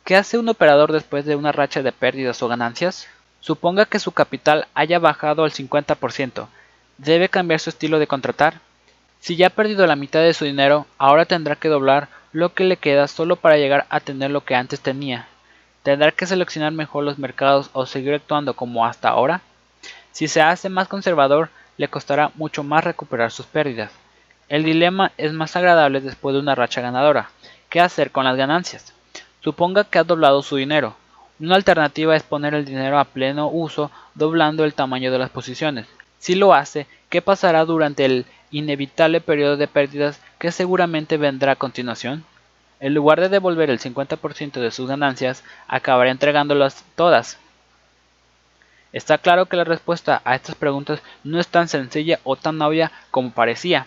¿Qué 0.04 0.16
hace 0.16 0.36
un 0.36 0.48
operador 0.48 0.90
después 0.90 1.26
de 1.26 1.36
una 1.36 1.52
racha 1.52 1.82
de 1.82 1.92
pérdidas 1.92 2.42
o 2.42 2.48
ganancias? 2.48 3.06
Suponga 3.38 3.86
que 3.86 4.00
su 4.00 4.10
capital 4.10 4.66
haya 4.74 4.98
bajado 4.98 5.44
al 5.44 5.52
50%. 5.52 6.48
¿Debe 6.98 7.28
cambiar 7.28 7.60
su 7.60 7.70
estilo 7.70 8.00
de 8.00 8.08
contratar? 8.08 8.60
Si 9.20 9.36
ya 9.36 9.48
ha 9.48 9.50
perdido 9.50 9.86
la 9.86 9.96
mitad 9.96 10.20
de 10.20 10.34
su 10.34 10.44
dinero, 10.44 10.86
ahora 10.96 11.24
tendrá 11.24 11.56
que 11.56 11.68
doblar 11.68 12.08
lo 12.32 12.54
que 12.54 12.64
le 12.64 12.76
queda 12.76 13.08
solo 13.08 13.36
para 13.36 13.56
llegar 13.56 13.86
a 13.90 14.00
tener 14.00 14.30
lo 14.30 14.44
que 14.44 14.54
antes 14.54 14.80
tenía. 14.80 15.28
¿Tendrá 15.82 16.12
que 16.12 16.26
seleccionar 16.26 16.72
mejor 16.72 17.04
los 17.04 17.18
mercados 17.18 17.70
o 17.72 17.86
seguir 17.86 18.14
actuando 18.14 18.54
como 18.54 18.84
hasta 18.84 19.08
ahora? 19.08 19.40
Si 20.12 20.28
se 20.28 20.40
hace 20.40 20.68
más 20.68 20.88
conservador, 20.88 21.50
le 21.76 21.88
costará 21.88 22.30
mucho 22.34 22.62
más 22.62 22.84
recuperar 22.84 23.30
sus 23.30 23.46
pérdidas. 23.46 23.92
El 24.48 24.64
dilema 24.64 25.12
es 25.16 25.32
más 25.32 25.56
agradable 25.56 26.00
después 26.00 26.34
de 26.34 26.40
una 26.40 26.54
racha 26.54 26.80
ganadora. 26.80 27.30
¿Qué 27.68 27.80
hacer 27.80 28.10
con 28.10 28.24
las 28.24 28.36
ganancias? 28.36 28.94
Suponga 29.40 29.84
que 29.84 29.98
ha 29.98 30.04
doblado 30.04 30.42
su 30.42 30.56
dinero. 30.56 30.96
Una 31.38 31.54
alternativa 31.54 32.16
es 32.16 32.22
poner 32.22 32.54
el 32.54 32.64
dinero 32.64 32.98
a 32.98 33.04
pleno 33.04 33.48
uso 33.48 33.90
doblando 34.14 34.64
el 34.64 34.74
tamaño 34.74 35.12
de 35.12 35.18
las 35.18 35.30
posiciones. 35.30 35.86
Si 36.18 36.34
lo 36.34 36.52
hace, 36.52 36.86
¿qué 37.08 37.22
pasará 37.22 37.64
durante 37.64 38.04
el 38.04 38.26
inevitable 38.50 39.20
periodo 39.20 39.56
de 39.56 39.68
pérdidas 39.68 40.20
que 40.38 40.52
seguramente 40.52 41.16
vendrá 41.16 41.52
a 41.52 41.56
continuación? 41.56 42.24
En 42.80 42.94
lugar 42.94 43.20
de 43.20 43.28
devolver 43.28 43.70
el 43.70 43.80
50% 43.80 44.60
de 44.60 44.70
sus 44.70 44.88
ganancias, 44.88 45.42
acabará 45.66 46.10
entregándolas 46.10 46.84
todas. 46.94 47.38
Está 48.92 49.18
claro 49.18 49.46
que 49.46 49.56
la 49.56 49.64
respuesta 49.64 50.22
a 50.24 50.34
estas 50.34 50.54
preguntas 50.54 51.02
no 51.24 51.38
es 51.38 51.48
tan 51.48 51.68
sencilla 51.68 52.20
o 52.24 52.36
tan 52.36 52.60
obvia 52.62 52.92
como 53.10 53.32
parecía. 53.32 53.86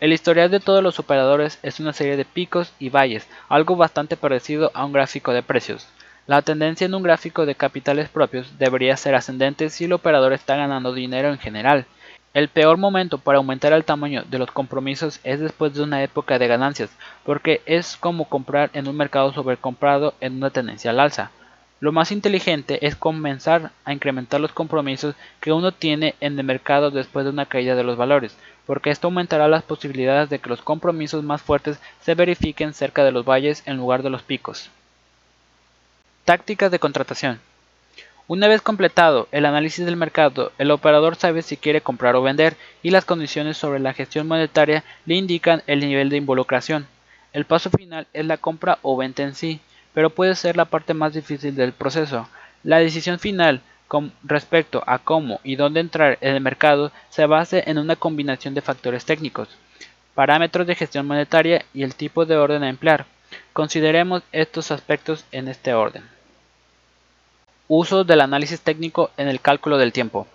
El 0.00 0.12
historial 0.12 0.50
de 0.50 0.60
todos 0.60 0.82
los 0.82 0.98
operadores 0.98 1.58
es 1.62 1.80
una 1.80 1.92
serie 1.92 2.16
de 2.16 2.24
picos 2.24 2.72
y 2.78 2.88
valles, 2.88 3.26
algo 3.48 3.76
bastante 3.76 4.16
parecido 4.16 4.70
a 4.74 4.84
un 4.84 4.92
gráfico 4.92 5.32
de 5.32 5.42
precios. 5.42 5.88
La 6.26 6.40
tendencia 6.40 6.86
en 6.86 6.94
un 6.94 7.02
gráfico 7.02 7.44
de 7.44 7.54
capitales 7.54 8.08
propios 8.08 8.58
debería 8.58 8.96
ser 8.96 9.14
ascendente 9.14 9.68
si 9.70 9.84
el 9.84 9.92
operador 9.92 10.32
está 10.32 10.56
ganando 10.56 10.94
dinero 10.94 11.28
en 11.28 11.38
general. 11.38 11.86
El 12.34 12.48
peor 12.48 12.78
momento 12.78 13.18
para 13.18 13.38
aumentar 13.38 13.72
el 13.72 13.84
tamaño 13.84 14.24
de 14.28 14.40
los 14.40 14.50
compromisos 14.50 15.20
es 15.22 15.38
después 15.38 15.72
de 15.72 15.84
una 15.84 16.02
época 16.02 16.36
de 16.36 16.48
ganancias, 16.48 16.90
porque 17.22 17.62
es 17.64 17.96
como 17.96 18.28
comprar 18.28 18.70
en 18.72 18.88
un 18.88 18.96
mercado 18.96 19.32
sobrecomprado 19.32 20.14
en 20.20 20.38
una 20.38 20.50
tendencia 20.50 20.90
al 20.90 20.98
alza. 20.98 21.30
Lo 21.78 21.92
más 21.92 22.10
inteligente 22.10 22.84
es 22.84 22.96
comenzar 22.96 23.70
a 23.84 23.92
incrementar 23.92 24.40
los 24.40 24.50
compromisos 24.50 25.14
que 25.38 25.52
uno 25.52 25.70
tiene 25.70 26.16
en 26.20 26.36
el 26.36 26.44
mercado 26.44 26.90
después 26.90 27.24
de 27.24 27.30
una 27.30 27.46
caída 27.46 27.76
de 27.76 27.84
los 27.84 27.96
valores, 27.96 28.36
porque 28.66 28.90
esto 28.90 29.06
aumentará 29.06 29.46
las 29.46 29.62
posibilidades 29.62 30.28
de 30.28 30.40
que 30.40 30.50
los 30.50 30.60
compromisos 30.60 31.22
más 31.22 31.40
fuertes 31.40 31.78
se 32.00 32.16
verifiquen 32.16 32.74
cerca 32.74 33.04
de 33.04 33.12
los 33.12 33.24
valles 33.24 33.62
en 33.64 33.76
lugar 33.76 34.02
de 34.02 34.10
los 34.10 34.22
picos. 34.22 34.70
Tácticas 36.24 36.72
de 36.72 36.80
contratación. 36.80 37.38
Una 38.26 38.48
vez 38.48 38.62
completado 38.62 39.28
el 39.32 39.44
análisis 39.44 39.84
del 39.84 39.96
mercado, 39.96 40.50
el 40.56 40.70
operador 40.70 41.14
sabe 41.14 41.42
si 41.42 41.58
quiere 41.58 41.82
comprar 41.82 42.16
o 42.16 42.22
vender 42.22 42.56
y 42.82 42.88
las 42.88 43.04
condiciones 43.04 43.58
sobre 43.58 43.80
la 43.80 43.92
gestión 43.92 44.26
monetaria 44.26 44.82
le 45.04 45.16
indican 45.16 45.62
el 45.66 45.80
nivel 45.80 46.08
de 46.08 46.16
involucración. 46.16 46.86
El 47.34 47.44
paso 47.44 47.68
final 47.68 48.06
es 48.14 48.24
la 48.24 48.38
compra 48.38 48.78
o 48.80 48.96
venta 48.96 49.24
en 49.24 49.34
sí, 49.34 49.60
pero 49.92 50.08
puede 50.08 50.36
ser 50.36 50.56
la 50.56 50.64
parte 50.64 50.94
más 50.94 51.12
difícil 51.12 51.54
del 51.54 51.72
proceso. 51.72 52.26
La 52.62 52.78
decisión 52.78 53.18
final 53.18 53.60
con 53.88 54.10
respecto 54.22 54.82
a 54.86 55.00
cómo 55.00 55.38
y 55.44 55.56
dónde 55.56 55.80
entrar 55.80 56.16
en 56.22 56.34
el 56.34 56.40
mercado 56.40 56.92
se 57.10 57.26
basa 57.26 57.58
en 57.58 57.76
una 57.76 57.94
combinación 57.94 58.54
de 58.54 58.62
factores 58.62 59.04
técnicos, 59.04 59.50
parámetros 60.14 60.66
de 60.66 60.74
gestión 60.74 61.06
monetaria 61.06 61.66
y 61.74 61.82
el 61.82 61.94
tipo 61.94 62.24
de 62.24 62.38
orden 62.38 62.62
a 62.62 62.70
emplear. 62.70 63.04
Consideremos 63.52 64.22
estos 64.32 64.70
aspectos 64.70 65.26
en 65.30 65.48
este 65.48 65.74
orden. 65.74 66.13
Uso 67.68 68.04
del 68.04 68.20
análisis 68.20 68.60
técnico 68.60 69.10
en 69.16 69.28
el 69.28 69.40
cálculo 69.40 69.78
del 69.78 69.92
tiempo. 69.92 70.26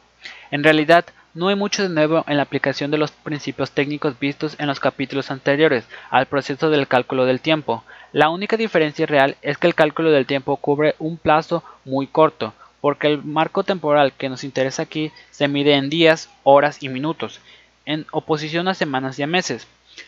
En 0.51 0.63
realidad, 0.63 1.05
No 1.35 1.49
hay 1.49 1.55
mucho 1.55 1.83
de 1.83 1.89
nuevo 1.89 2.25
en 2.27 2.37
la 2.37 2.43
aplicación 2.43 2.89
de 2.89 2.97
los 2.97 3.11
principios 3.11 3.69
técnicos 3.71 4.17
vistos 4.19 4.55
en 4.57 4.65
los 4.65 4.79
capítulos 4.79 5.29
anteriores 5.29 5.85
al 6.09 6.25
proceso 6.25 6.71
del 6.71 6.87
cálculo 6.87 7.25
del 7.25 7.39
tiempo. 7.39 7.83
La 8.11 8.29
única 8.29 8.57
diferencia 8.57 9.05
real 9.05 9.37
es 9.43 9.59
que 9.59 9.67
el 9.67 9.75
cálculo 9.75 10.09
del 10.09 10.25
tiempo 10.25 10.57
cubre 10.57 10.95
un 10.97 11.17
plazo 11.17 11.63
muy 11.85 12.07
corto, 12.07 12.53
porque 12.81 13.07
el 13.07 13.23
marco 13.23 13.63
temporal 13.63 14.11
que 14.13 14.27
nos 14.27 14.43
interesa 14.43 14.81
aquí 14.81 15.11
se 15.29 15.47
mide 15.47 15.75
en 15.75 15.91
días, 15.91 16.31
horas 16.43 16.81
y 16.81 16.89
minutos, 16.89 17.41
en 17.85 18.07
oposición 18.11 18.67
a 18.67 18.73
semanas 18.73 19.19
y 19.19 19.23
a 19.23 19.27
meses. 19.27 19.67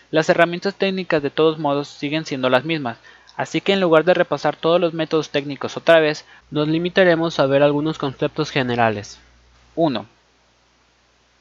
Las 0.09 0.27
herramientas 0.27 0.73
técnicas 0.73 1.21
de 1.21 1.29
todos 1.29 1.59
modos 1.59 1.87
siguen 1.87 2.25
siendo 2.25 2.49
las 2.49 2.65
mismas, 2.65 2.97
así 3.41 3.59
que 3.59 3.73
en 3.73 3.81
lugar 3.81 4.03
de 4.03 4.13
repasar 4.13 4.55
todos 4.55 4.79
los 4.79 4.93
métodos 4.93 5.31
técnicos 5.31 5.75
otra 5.75 5.99
vez, 5.99 6.25
nos 6.51 6.67
limitaremos 6.67 7.39
a 7.39 7.47
ver 7.47 7.63
algunos 7.63 7.97
conceptos 7.97 8.51
generales. 8.51 9.19
1. 9.75 10.05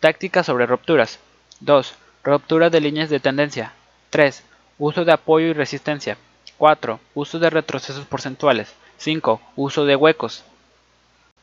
Táctica 0.01 0.43
sobre 0.43 0.65
rupturas. 0.65 1.19
2. 1.61 1.95
Ruptura 2.25 2.71
de 2.71 2.81
líneas 2.81 3.11
de 3.11 3.21
tendencia. 3.21 3.75
3. 4.09 4.43
Uso 4.79 5.05
de 5.05 5.13
apoyo 5.13 5.49
y 5.49 5.53
resistencia. 5.53 6.17
4. 6.57 6.99
Uso 7.13 7.39
de 7.39 7.51
retrocesos 7.51 8.07
porcentuales. 8.07 8.73
5. 8.97 9.39
Uso 9.57 9.85
de 9.85 9.95
huecos. 9.95 10.43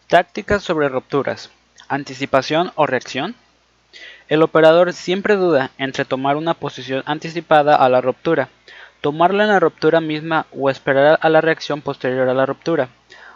Tácticas 0.08 0.64
sobre 0.64 0.90
rupturas. 0.90 1.52
Anticipación 1.88 2.72
o 2.74 2.88
reacción. 2.88 3.36
El 4.28 4.42
operador 4.42 4.92
siempre 4.94 5.36
duda 5.36 5.70
entre 5.78 6.04
tomar 6.04 6.36
una 6.36 6.56
posición 6.56 7.04
anticipada 7.06 7.76
a 7.76 7.90
la 7.90 8.02
ruptura, 8.02 8.50
tomarla 9.02 9.44
en 9.44 9.50
la 9.50 9.60
ruptura 9.60 10.02
misma 10.02 10.46
o 10.52 10.70
esperar 10.70 11.20
a 11.22 11.30
la 11.30 11.42
reacción 11.42 11.82
posterior 11.82 12.30
a 12.30 12.34
la 12.34 12.46
ruptura. 12.46 12.90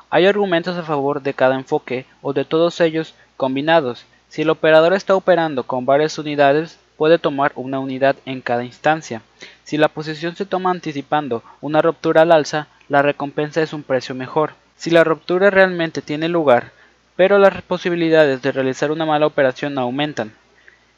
Hay 0.10 0.25
argumentos 0.25 0.77
a 0.77 0.84
favor 0.84 1.22
de 1.22 1.34
cada 1.34 1.56
enfoque 1.56 2.06
o 2.22 2.34
de 2.34 2.46
todos 2.46 2.82
ellos 2.82 3.15
combinados 3.38 4.06
si 4.32 4.44
el 4.44 4.50
operador 4.50 4.94
está 4.94 5.13
operando 5.13 5.63
con 5.63 5.86
varias 5.86 6.18
unidades, 6.18 6.80
puede 6.96 7.20
tomar 7.20 7.51
una 7.56 7.80
unidad 7.80 8.15
en 8.25 8.39
cada 8.39 8.63
instancia. 8.63 9.22
Si 9.65 9.75
la 9.75 9.89
posición 9.89 10.38
se 10.38 10.46
toma 10.46 10.72
anticipando 10.72 11.44
una 11.60 11.82
ruptura 11.82 12.22
al 12.22 12.32
alza, 12.32 12.70
la 12.88 13.01
recompensa 13.01 13.62
es 13.62 13.74
un 13.74 13.84
precio 13.84 14.15
mejor. 14.15 14.53
Si 14.77 14.89
la 14.89 15.03
ruptura 15.03 15.50
realmente 15.50 16.01
tiene 16.01 16.30
lugar, 16.30 16.72
pero 17.18 17.39
las 17.39 17.62
posibilidades 17.62 18.41
de 18.41 18.53
realizar 18.53 18.89
una 18.89 19.06
mala 19.06 19.25
operación 19.25 19.77
aumentan. 19.77 20.32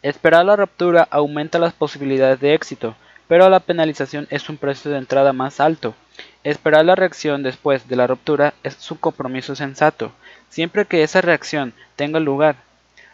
Esperar 0.03 0.46
la 0.46 0.55
ruptura 0.55 1.08
aumenta 1.10 1.58
las 1.58 1.74
posibilidades 1.74 2.39
de 2.39 2.53
éxito, 2.53 2.96
pero 3.27 3.50
la 3.50 3.60
penalización 3.60 4.27
es 4.30 4.50
un 4.50 4.58
precio 4.58 4.92
de 4.92 4.98
entrada 4.98 5.34
más 5.34 5.60
alto. 5.60 5.96
Esperar 6.44 6.86
la 6.86 6.96
reacción 6.96 7.44
después 7.44 7.88
de 7.88 7.96
la 7.96 8.08
ruptura 8.08 8.53
es 8.63 8.92
un 8.92 8.98
compromiso 8.98 9.56
sensato, 9.56 10.12
siempre 10.50 10.86
que 10.86 11.03
esa 11.03 11.22
reacción 11.22 11.74
tenga 11.96 12.20
lugar. 12.20 12.56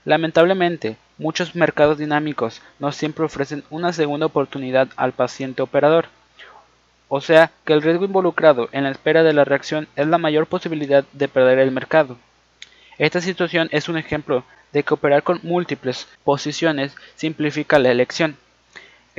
Lamentablemente, 0.06 0.98
muchos 1.18 1.56
mercados 1.56 1.98
dinámicos 1.98 2.62
no 2.80 2.92
siempre 2.92 3.26
ofrecen 3.26 3.64
una 3.70 3.94
segunda 3.94 4.26
oportunidad 4.26 4.88
al 4.96 5.12
paciente 5.12 5.62
operador. 5.62 6.08
O 7.08 7.22
sea 7.22 7.52
que 7.66 7.74
el 7.74 7.82
riesgo 7.82 8.06
involucrado 8.06 8.70
en 8.72 8.84
la 8.84 8.92
espera 8.92 9.24
de 9.24 9.34
la 9.34 9.44
reacción 9.46 9.88
es 9.96 10.08
la 10.08 10.18
mayor 10.18 10.48
posibilidad 10.48 11.04
de 11.14 11.28
perder 11.28 11.60
el 11.60 11.72
mercado. 11.72 12.18
Esta 12.98 13.22
situación 13.22 13.70
es 13.72 13.90
un 13.90 13.98
ejemplo 13.98 14.44
de 14.74 14.84
que 14.84 14.94
operar 14.94 15.24
con 15.24 15.40
múltiples 15.44 16.08
posiciones 16.24 16.96
simplifica 17.16 17.80
la 17.80 17.92
elección. 17.92 18.38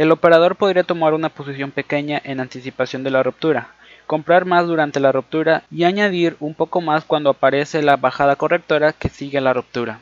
El 0.01 0.13
operador 0.13 0.57
podría 0.57 0.83
tomar 0.83 1.13
una 1.13 1.29
posición 1.29 1.73
pequeña 1.73 2.23
en 2.25 2.41
anticipación 2.41 3.05
de 3.05 3.11
la 3.11 3.23
ruptura, 3.23 3.75
comprar 4.07 4.47
más 4.47 4.67
durante 4.67 4.99
la 4.99 5.13
ruptura 5.13 5.65
y 5.71 5.85
añadir 5.85 6.39
un 6.41 6.55
poco 6.55 6.81
más 6.81 7.05
cuando 7.05 7.29
aparece 7.29 7.83
la 7.83 7.99
bajada 7.99 8.37
correctora 8.37 8.95
que 8.95 9.11
sigue 9.11 9.43
la 9.43 9.53
ruptura. 9.53 10.01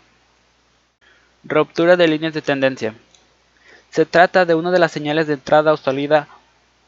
Ruptura 1.43 1.97
de 1.97 2.07
líneas 2.07 2.33
de 2.33 2.43
tendencia. 2.43 2.95
Se 3.91 4.07
trata 4.07 4.45
de 4.45 4.55
una 4.55 4.71
de 4.71 4.79
las 4.79 4.93
señales 4.93 5.27
de 5.27 5.35
entrada 5.35 5.73
o 5.73 5.77
salida 5.77 6.29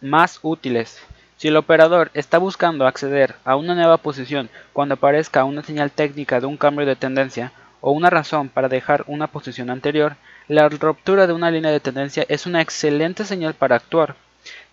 más 0.00 0.38
útiles. 0.42 1.02
Si 1.36 1.48
el 1.48 1.56
operador 1.56 2.12
está 2.14 2.38
buscando 2.38 2.86
acceder 2.86 3.34
a 3.44 3.56
una 3.56 3.74
nueva 3.74 3.96
posición 3.96 4.50
cuando 4.72 4.94
aparezca 4.94 5.42
una 5.42 5.64
señal 5.64 5.90
técnica 5.90 6.38
de 6.38 6.46
un 6.46 6.56
cambio 6.56 6.86
de 6.86 6.94
tendencia 6.94 7.50
o 7.80 7.92
una 7.92 8.10
razón 8.10 8.48
para 8.48 8.68
dejar 8.68 9.04
una 9.06 9.26
posición 9.26 9.70
anterior, 9.70 10.16
la 10.48 10.68
ruptura 10.68 11.26
de 11.26 11.32
una 11.32 11.50
línea 11.50 11.70
de 11.70 11.80
tendencia 11.80 12.26
es 12.28 12.46
una 12.46 12.60
excelente 12.60 13.24
señal 13.24 13.54
para 13.54 13.76
actuar. 13.76 14.16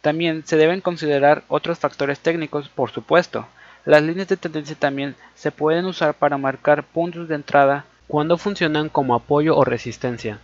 También 0.02 0.44
se 0.46 0.58
deben 0.58 0.82
considerar 0.82 1.44
otros 1.48 1.80
factores 1.80 2.20
técnicos, 2.20 2.70
por 2.70 2.92
supuesto. 2.92 3.48
Las 3.86 4.02
líneas 4.02 4.28
de 4.28 4.38
tendencia 4.38 4.76
también 4.76 5.16
se 5.36 5.52
pueden 5.52 5.86
usar 5.86 6.14
para 6.14 6.38
marcar 6.38 6.84
puntos 6.84 7.28
de 7.28 7.36
entrada 7.36 7.86
cuando 8.08 8.38
funcionan 8.38 8.90
como 8.90 9.16
apoyo 9.16 9.56
o 9.56 9.64
resistencia. 9.64 10.40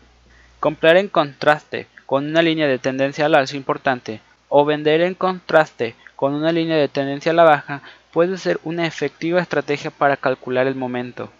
Comprar 0.59 0.97
en 0.97 1.07
contraste 1.07 1.87
con 2.05 2.25
una 2.25 2.41
línea 2.41 2.67
de 2.67 2.79
tendencia 2.79 3.25
al 3.25 3.35
alza 3.35 3.57
importante 3.57 4.21
o 4.49 4.65
vender 4.65 5.01
en 5.01 5.15
contraste 5.15 5.95
con 6.15 6.33
una 6.33 6.51
línea 6.51 6.77
de 6.77 6.87
tendencia 6.87 7.31
a 7.31 7.35
la 7.35 7.43
baja 7.43 7.81
puede 8.11 8.37
ser 8.37 8.59
una 8.63 8.85
efectiva 8.85 9.41
estrategia 9.41 9.91
para 9.91 10.15
calcular 10.15 10.67
el 10.67 10.75
momento. 10.75 11.31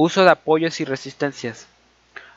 Uso 0.00 0.22
de 0.22 0.30
apoyos 0.30 0.80
y 0.80 0.84
resistencias. 0.84 1.66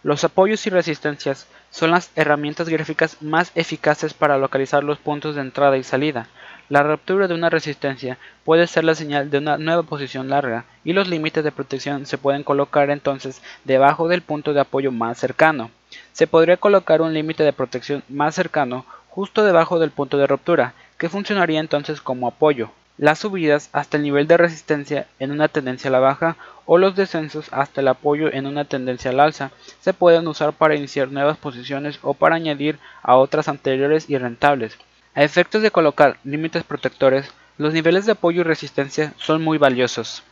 Los 0.01 0.23
apoyos 0.23 0.65
y 0.65 0.71
resistencias 0.71 1.45
son 1.69 1.91
las 1.91 2.09
herramientas 2.15 2.67
gráficas 2.67 3.21
más 3.21 3.51
eficaces 3.53 4.15
para 4.15 4.39
localizar 4.39 4.83
los 4.83 4.97
puntos 4.97 5.35
de 5.35 5.41
entrada 5.41 5.77
y 5.77 5.83
salida, 5.83 6.27
la 6.69 6.81
ruptura 6.81 7.27
de 7.27 7.35
una 7.35 7.51
resistencia 7.51 8.17
puede 8.45 8.65
ser 8.65 8.83
la 8.83 8.95
señal 8.95 9.29
de 9.29 9.37
una 9.37 9.59
nueva 9.59 9.83
posición 9.83 10.27
larga 10.27 10.65
y 10.83 10.93
los 10.93 11.07
límites 11.07 11.43
de 11.43 11.51
protección 11.51 12.07
se 12.07 12.17
pueden 12.17 12.43
colocar 12.43 12.89
entonces 12.89 13.43
debajo 13.63 14.07
del 14.07 14.23
punto 14.23 14.53
de 14.53 14.61
apoyo 14.61 14.91
más 14.91 15.19
cercano. 15.19 15.69
Se 16.13 16.25
podría 16.25 16.57
colocar 16.57 17.03
un 17.03 17.13
límite 17.13 17.43
de 17.43 17.53
protección 17.53 18.01
más 18.09 18.33
cercano 18.33 18.87
justo 19.09 19.43
debajo 19.43 19.77
del 19.77 19.91
punto 19.91 20.17
de 20.17 20.25
ruptura, 20.25 20.73
que 20.97 21.09
funcionaría 21.09 21.59
entonces 21.59 22.01
como 22.01 22.27
apoyo. 22.27 22.71
Las 22.97 23.19
subidas 23.19 23.69
hasta 23.71 23.97
el 23.97 24.03
nivel 24.03 24.27
de 24.27 24.37
resistencia 24.37 25.07
en 25.19 25.31
una 25.31 25.47
tendencia 25.47 25.89
a 25.89 25.91
la 25.91 25.99
baja 25.99 26.35
o 26.65 26.77
los 26.77 26.95
descensos 26.95 27.47
hasta 27.51 27.81
el 27.81 27.87
apoyo 27.87 28.31
en 28.31 28.45
una 28.45 28.65
tendencia 28.65 29.11
al 29.11 29.19
alza 29.19 29.51
se 29.79 29.93
pueden 29.93 30.27
usar 30.27 30.53
para 30.53 30.75
iniciar 30.75 31.11
nuevas 31.11 31.37
posiciones 31.37 31.99
o 32.03 32.13
para 32.13 32.35
añadir 32.35 32.77
a 33.01 33.15
otras 33.15 33.47
anteriores 33.47 34.09
y 34.09 34.17
rentables. 34.17 34.77
A 35.15 35.23
efectos 35.23 35.61
de 35.61 35.71
colocar 35.71 36.17
límites 36.23 36.63
protectores, 36.63 37.33
los 37.57 37.73
niveles 37.73 38.05
de 38.05 38.13
apoyo 38.13 38.41
y 38.41 38.43
resistencia 38.43 39.13
son 39.17 39.43
muy 39.43 39.57
valiosos. 39.57 40.23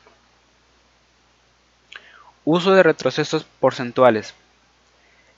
Uso 2.46 2.74
de 2.74 2.84
retrocesos 2.84 3.46
porcentuales. 3.60 4.34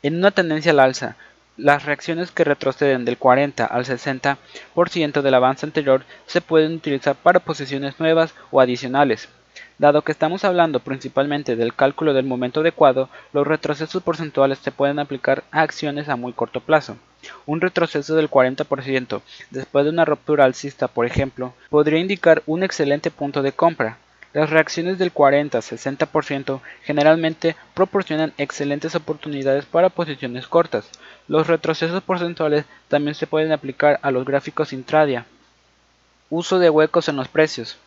En 0.03 0.17
una 0.17 0.31
tendencia 0.31 0.71
al 0.71 0.79
alza, 0.79 1.15
las 1.57 1.85
reacciones 1.85 2.31
que 2.31 2.43
retroceden 2.43 3.05
del 3.05 3.17
40 3.17 3.65
al 3.65 3.85
60% 3.85 5.21
del 5.21 5.33
avance 5.33 5.65
anterior 5.65 6.03
se 6.25 6.41
pueden 6.41 6.75
utilizar 6.75 7.15
para 7.15 7.39
posiciones 7.39 7.99
nuevas 7.99 8.33
o 8.51 8.61
adicionales. 8.61 9.29
Dado 9.77 10.03
que 10.03 10.11
estamos 10.11 10.43
hablando 10.43 10.79
principalmente 10.79 11.55
del 11.55 11.73
cálculo 11.73 12.13
del 12.13 12.25
momento 12.25 12.59
adecuado, 12.59 13.09
los 13.33 13.47
retrocesos 13.47 14.01
porcentuales 14.03 14.59
se 14.59 14.71
pueden 14.71 14.99
aplicar 14.99 15.43
a 15.51 15.61
acciones 15.61 16.07
a 16.07 16.15
muy 16.15 16.33
corto 16.33 16.61
plazo. 16.61 16.97
Un 17.45 17.61
retroceso 17.61 18.15
del 18.15 18.29
40% 18.29 19.21
después 19.49 19.83
de 19.83 19.91
una 19.91 20.05
ruptura 20.05 20.45
alcista, 20.45 20.87
por 20.87 21.05
ejemplo, 21.05 21.53
podría 21.69 21.99
indicar 21.99 22.43
un 22.45 22.63
excelente 22.63 23.11
punto 23.11 23.41
de 23.41 23.51
compra. 23.51 23.97
Las 24.33 24.49
reacciones 24.49 24.97
del 24.97 25.13
40-60% 25.13 26.61
generalmente 26.83 27.57
proporcionan 27.73 28.33
excelentes 28.37 28.95
oportunidades 28.95 29.65
para 29.65 29.89
posiciones 29.89 30.47
cortas. 30.47 30.89
Los 31.27 31.47
retrocesos 31.47 32.01
porcentuales 32.01 32.65
también 32.87 33.15
se 33.15 33.27
pueden 33.27 33.51
aplicar 33.51 33.99
a 34.01 34.11
los 34.11 34.23
gráficos 34.23 34.71
intradia. 34.71 35.25
Uso 36.29 36.59
de 36.59 36.69
huecos 36.69 37.09
en 37.09 37.17
los 37.17 37.27
precios. 37.27 37.77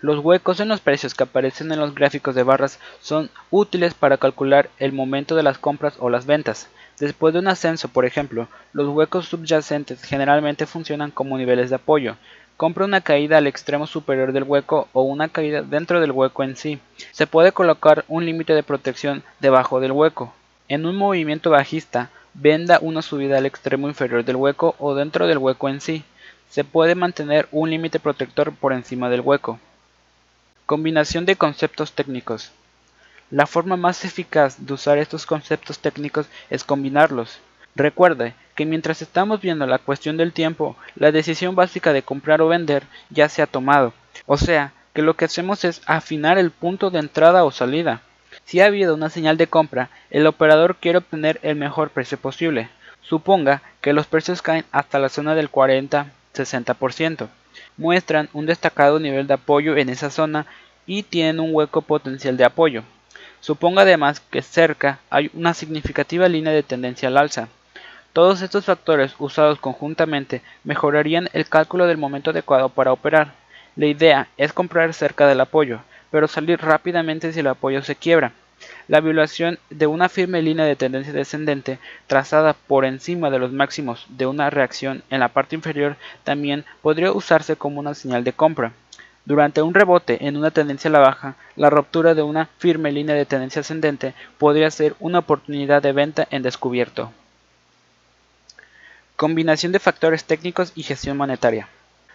Los 0.00 0.18
huecos 0.18 0.60
en 0.60 0.68
los 0.68 0.80
precios 0.80 1.14
que 1.14 1.24
aparecen 1.24 1.70
en 1.72 1.78
los 1.78 1.94
gráficos 1.94 2.34
de 2.34 2.42
barras 2.42 2.78
son 3.00 3.30
útiles 3.50 3.94
para 3.94 4.18
calcular 4.18 4.68
el 4.78 4.92
momento 4.92 5.36
de 5.36 5.44
las 5.44 5.58
compras 5.58 5.94
o 5.98 6.10
las 6.10 6.26
ventas. 6.26 6.68
Después 6.98 7.32
de 7.32 7.40
un 7.40 7.48
ascenso, 7.48 7.88
por 7.88 8.04
ejemplo, 8.04 8.48
los 8.72 8.88
huecos 8.88 9.26
subyacentes 9.26 10.02
generalmente 10.04 10.66
funcionan 10.66 11.10
como 11.10 11.38
niveles 11.38 11.70
de 11.70 11.76
apoyo. 11.76 12.16
Compra 12.56 12.84
una 12.84 13.00
caída 13.00 13.38
al 13.38 13.46
extremo 13.46 13.86
superior 13.86 14.32
del 14.32 14.44
hueco 14.44 14.88
o 14.92 15.02
una 15.02 15.28
caída 15.28 15.62
dentro 15.62 16.00
del 16.00 16.12
hueco 16.12 16.44
en 16.44 16.56
sí. 16.56 16.78
Se 17.10 17.26
puede 17.26 17.52
colocar 17.52 18.04
un 18.08 18.24
límite 18.24 18.54
de 18.54 18.62
protección 18.62 19.22
debajo 19.40 19.80
del 19.80 19.92
hueco. 19.92 20.32
En 20.68 20.86
un 20.86 20.96
movimiento 20.96 21.50
bajista, 21.50 22.10
venda 22.34 22.78
una 22.80 23.02
subida 23.02 23.38
al 23.38 23.46
extremo 23.46 23.88
inferior 23.88 24.24
del 24.24 24.36
hueco 24.36 24.74
o 24.78 24.94
dentro 24.94 25.26
del 25.26 25.38
hueco 25.38 25.68
en 25.68 25.80
sí. 25.80 26.04
Se 26.50 26.64
puede 26.64 26.94
mantener 26.94 27.48
un 27.50 27.70
límite 27.70 27.98
protector 27.98 28.54
por 28.54 28.72
encima 28.72 29.10
del 29.10 29.22
hueco. 29.22 29.58
Combinación 30.66 31.26
de 31.26 31.36
conceptos 31.36 31.92
técnicos. 31.92 32.52
La 33.30 33.46
forma 33.46 33.76
más 33.76 34.04
eficaz 34.04 34.66
de 34.66 34.74
usar 34.74 34.98
estos 34.98 35.26
conceptos 35.26 35.78
técnicos 35.78 36.26
es 36.50 36.64
combinarlos. 36.64 37.38
Recuerde 37.74 38.34
que 38.54 38.66
mientras 38.66 39.00
estamos 39.00 39.40
viendo 39.40 39.66
la 39.66 39.78
cuestión 39.78 40.16
del 40.18 40.32
tiempo, 40.32 40.76
la 40.94 41.10
decisión 41.10 41.54
básica 41.54 41.92
de 41.92 42.02
comprar 42.02 42.42
o 42.42 42.48
vender 42.48 42.84
ya 43.08 43.28
se 43.28 43.40
ha 43.40 43.46
tomado. 43.46 43.94
O 44.26 44.36
sea, 44.36 44.72
que 44.92 45.02
lo 45.02 45.14
que 45.14 45.24
hacemos 45.24 45.64
es 45.64 45.80
afinar 45.86 46.38
el 46.38 46.50
punto 46.50 46.90
de 46.90 46.98
entrada 46.98 47.44
o 47.44 47.50
salida. 47.50 48.02
Si 48.44 48.60
ha 48.60 48.66
habido 48.66 48.94
una 48.94 49.08
señal 49.08 49.36
de 49.36 49.46
compra, 49.46 49.88
el 50.10 50.26
operador 50.26 50.76
quiere 50.76 50.98
obtener 50.98 51.40
el 51.42 51.56
mejor 51.56 51.90
precio 51.90 52.18
posible. 52.18 52.68
Suponga 53.00 53.62
que 53.80 53.92
los 53.92 54.06
precios 54.06 54.42
caen 54.42 54.64
hasta 54.70 54.98
la 54.98 55.08
zona 55.08 55.34
del 55.34 55.50
40-60%. 55.50 57.28
Muestran 57.78 58.28
un 58.34 58.46
destacado 58.46 59.00
nivel 59.00 59.26
de 59.26 59.34
apoyo 59.34 59.76
en 59.76 59.88
esa 59.88 60.10
zona 60.10 60.46
y 60.86 61.04
tienen 61.04 61.40
un 61.40 61.54
hueco 61.54 61.82
potencial 61.82 62.36
de 62.36 62.44
apoyo. 62.44 62.82
Suponga 63.40 63.82
además 63.82 64.20
que 64.20 64.42
cerca 64.42 65.00
hay 65.10 65.30
una 65.34 65.54
significativa 65.54 66.28
línea 66.28 66.52
de 66.52 66.62
tendencia 66.62 67.08
al 67.08 67.16
alza. 67.16 67.48
Todos 68.12 68.42
estos 68.42 68.66
factores 68.66 69.14
usados 69.18 69.58
conjuntamente 69.58 70.42
mejorarían 70.64 71.30
el 71.32 71.48
cálculo 71.48 71.86
del 71.86 71.96
momento 71.96 72.28
adecuado 72.28 72.68
para 72.68 72.92
operar. 72.92 73.32
La 73.74 73.86
idea 73.86 74.28
es 74.36 74.52
comprar 74.52 74.92
cerca 74.92 75.26
del 75.26 75.40
apoyo, 75.40 75.80
pero 76.10 76.28
salir 76.28 76.60
rápidamente 76.60 77.32
si 77.32 77.40
el 77.40 77.46
apoyo 77.46 77.82
se 77.82 77.96
quiebra. 77.96 78.32
La 78.86 79.00
violación 79.00 79.58
de 79.70 79.86
una 79.86 80.10
firme 80.10 80.42
línea 80.42 80.66
de 80.66 80.76
tendencia 80.76 81.14
descendente 81.14 81.78
trazada 82.06 82.52
por 82.52 82.84
encima 82.84 83.30
de 83.30 83.38
los 83.38 83.50
máximos 83.50 84.04
de 84.10 84.26
una 84.26 84.50
reacción 84.50 85.02
en 85.08 85.20
la 85.20 85.28
parte 85.28 85.56
inferior 85.56 85.96
también 86.22 86.66
podría 86.82 87.12
usarse 87.12 87.56
como 87.56 87.80
una 87.80 87.94
señal 87.94 88.24
de 88.24 88.34
compra. 88.34 88.72
Durante 89.24 89.62
un 89.62 89.72
rebote 89.72 90.26
en 90.26 90.36
una 90.36 90.50
tendencia 90.50 90.90
a 90.90 90.92
la 90.92 90.98
baja, 90.98 91.36
la 91.56 91.70
ruptura 91.70 92.12
de 92.14 92.22
una 92.22 92.50
firme 92.58 92.92
línea 92.92 93.14
de 93.14 93.24
tendencia 93.24 93.60
ascendente 93.60 94.12
podría 94.36 94.70
ser 94.70 94.96
una 95.00 95.20
oportunidad 95.20 95.80
de 95.80 95.92
venta 95.92 96.28
en 96.30 96.42
descubierto. 96.42 97.10
Combinación 99.22 99.70
de 99.70 99.78
factores 99.78 100.24
técnicos 100.24 100.72
y 100.74 100.82
gestión 100.82 101.16
monetaria. 101.16 101.68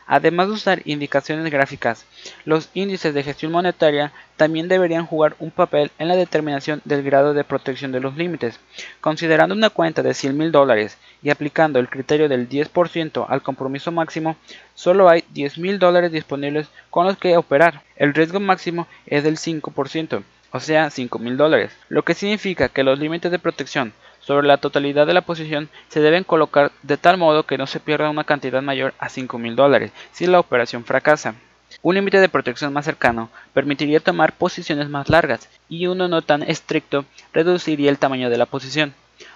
Además 0.07 0.47
de 0.47 0.53
usar 0.55 0.81
indicaciones 0.83 1.49
gráficas, 1.49 2.05
los 2.43 2.69
índices 2.73 3.13
de 3.13 3.23
gestión 3.23 3.53
monetaria 3.53 4.11
también 4.35 4.67
deberían 4.67 5.05
jugar 5.05 5.37
un 5.39 5.49
papel 5.49 5.89
en 5.99 6.09
la 6.09 6.17
determinación 6.17 6.81
del 6.83 7.03
grado 7.03 7.33
de 7.33 7.45
protección 7.45 7.93
de 7.93 8.01
los 8.01 8.17
límites. 8.17 8.59
Considerando 8.99 9.55
una 9.55 9.69
cuenta 9.69 10.03
de 10.03 10.13
100 10.13 10.37
mil 10.37 10.51
dólares 10.51 10.97
y 11.23 11.29
aplicando 11.29 11.79
el 11.79 11.87
criterio 11.87 12.27
del 12.27 12.49
10% 12.49 13.25
al 13.29 13.41
compromiso 13.41 13.89
máximo, 13.93 14.35
solo 14.75 15.07
hay 15.07 15.23
10 15.29 15.59
mil 15.59 15.79
dólares 15.79 16.11
disponibles 16.11 16.67
con 16.89 17.05
los 17.05 17.17
que 17.17 17.37
operar. 17.37 17.83
El 17.95 18.13
riesgo 18.13 18.41
máximo 18.41 18.85
es 19.05 19.23
del 19.23 19.37
5%, 19.37 20.23
o 20.51 20.59
sea 20.59 20.89
5 20.89 21.19
mil 21.19 21.37
dólares, 21.37 21.71
lo 21.87 22.03
que 22.03 22.15
significa 22.15 22.67
que 22.67 22.83
los 22.83 22.99
límites 22.99 23.31
de 23.31 23.39
protección 23.39 23.93
sobre 24.27 24.45
la 24.45 24.57
totalidad 24.57 25.07
de 25.07 25.13
la 25.13 25.21
posición 25.21 25.69
se 25.87 26.01
deben 26.01 26.25
colocar 26.25 26.73
de 26.83 26.97
tal 26.97 27.15
modo 27.15 27.43
que 27.43 27.57
no 27.57 27.65
se 27.65 27.79
pierda 27.79 28.09
una 28.09 28.25
cantidad 28.25 28.61
mayor 28.61 28.93
a 28.99 29.07
5 29.07 29.39
mil 29.39 29.55
dólares 29.55 29.93
si 30.11 30.27
la 30.27 30.41
operación 30.41 30.83
fracasa. 30.83 31.35
Un 31.81 31.95
límite 31.95 32.19
de 32.19 32.27
protección 32.27 32.73
más 32.73 32.83
cercano 32.83 33.29
permitiría 33.53 34.01
tomar 34.01 34.33
posiciones 34.33 34.89
más 34.89 35.07
largas 35.07 35.47
y 35.69 35.87
uno 35.87 36.09
no 36.09 36.21
tan 36.23 36.43
estricto 36.43 37.05
reduciría 37.31 37.89
el 37.89 37.99
tamaño 37.99 38.29
de 38.29 38.37
la 38.37 38.45
posición. 38.45 38.93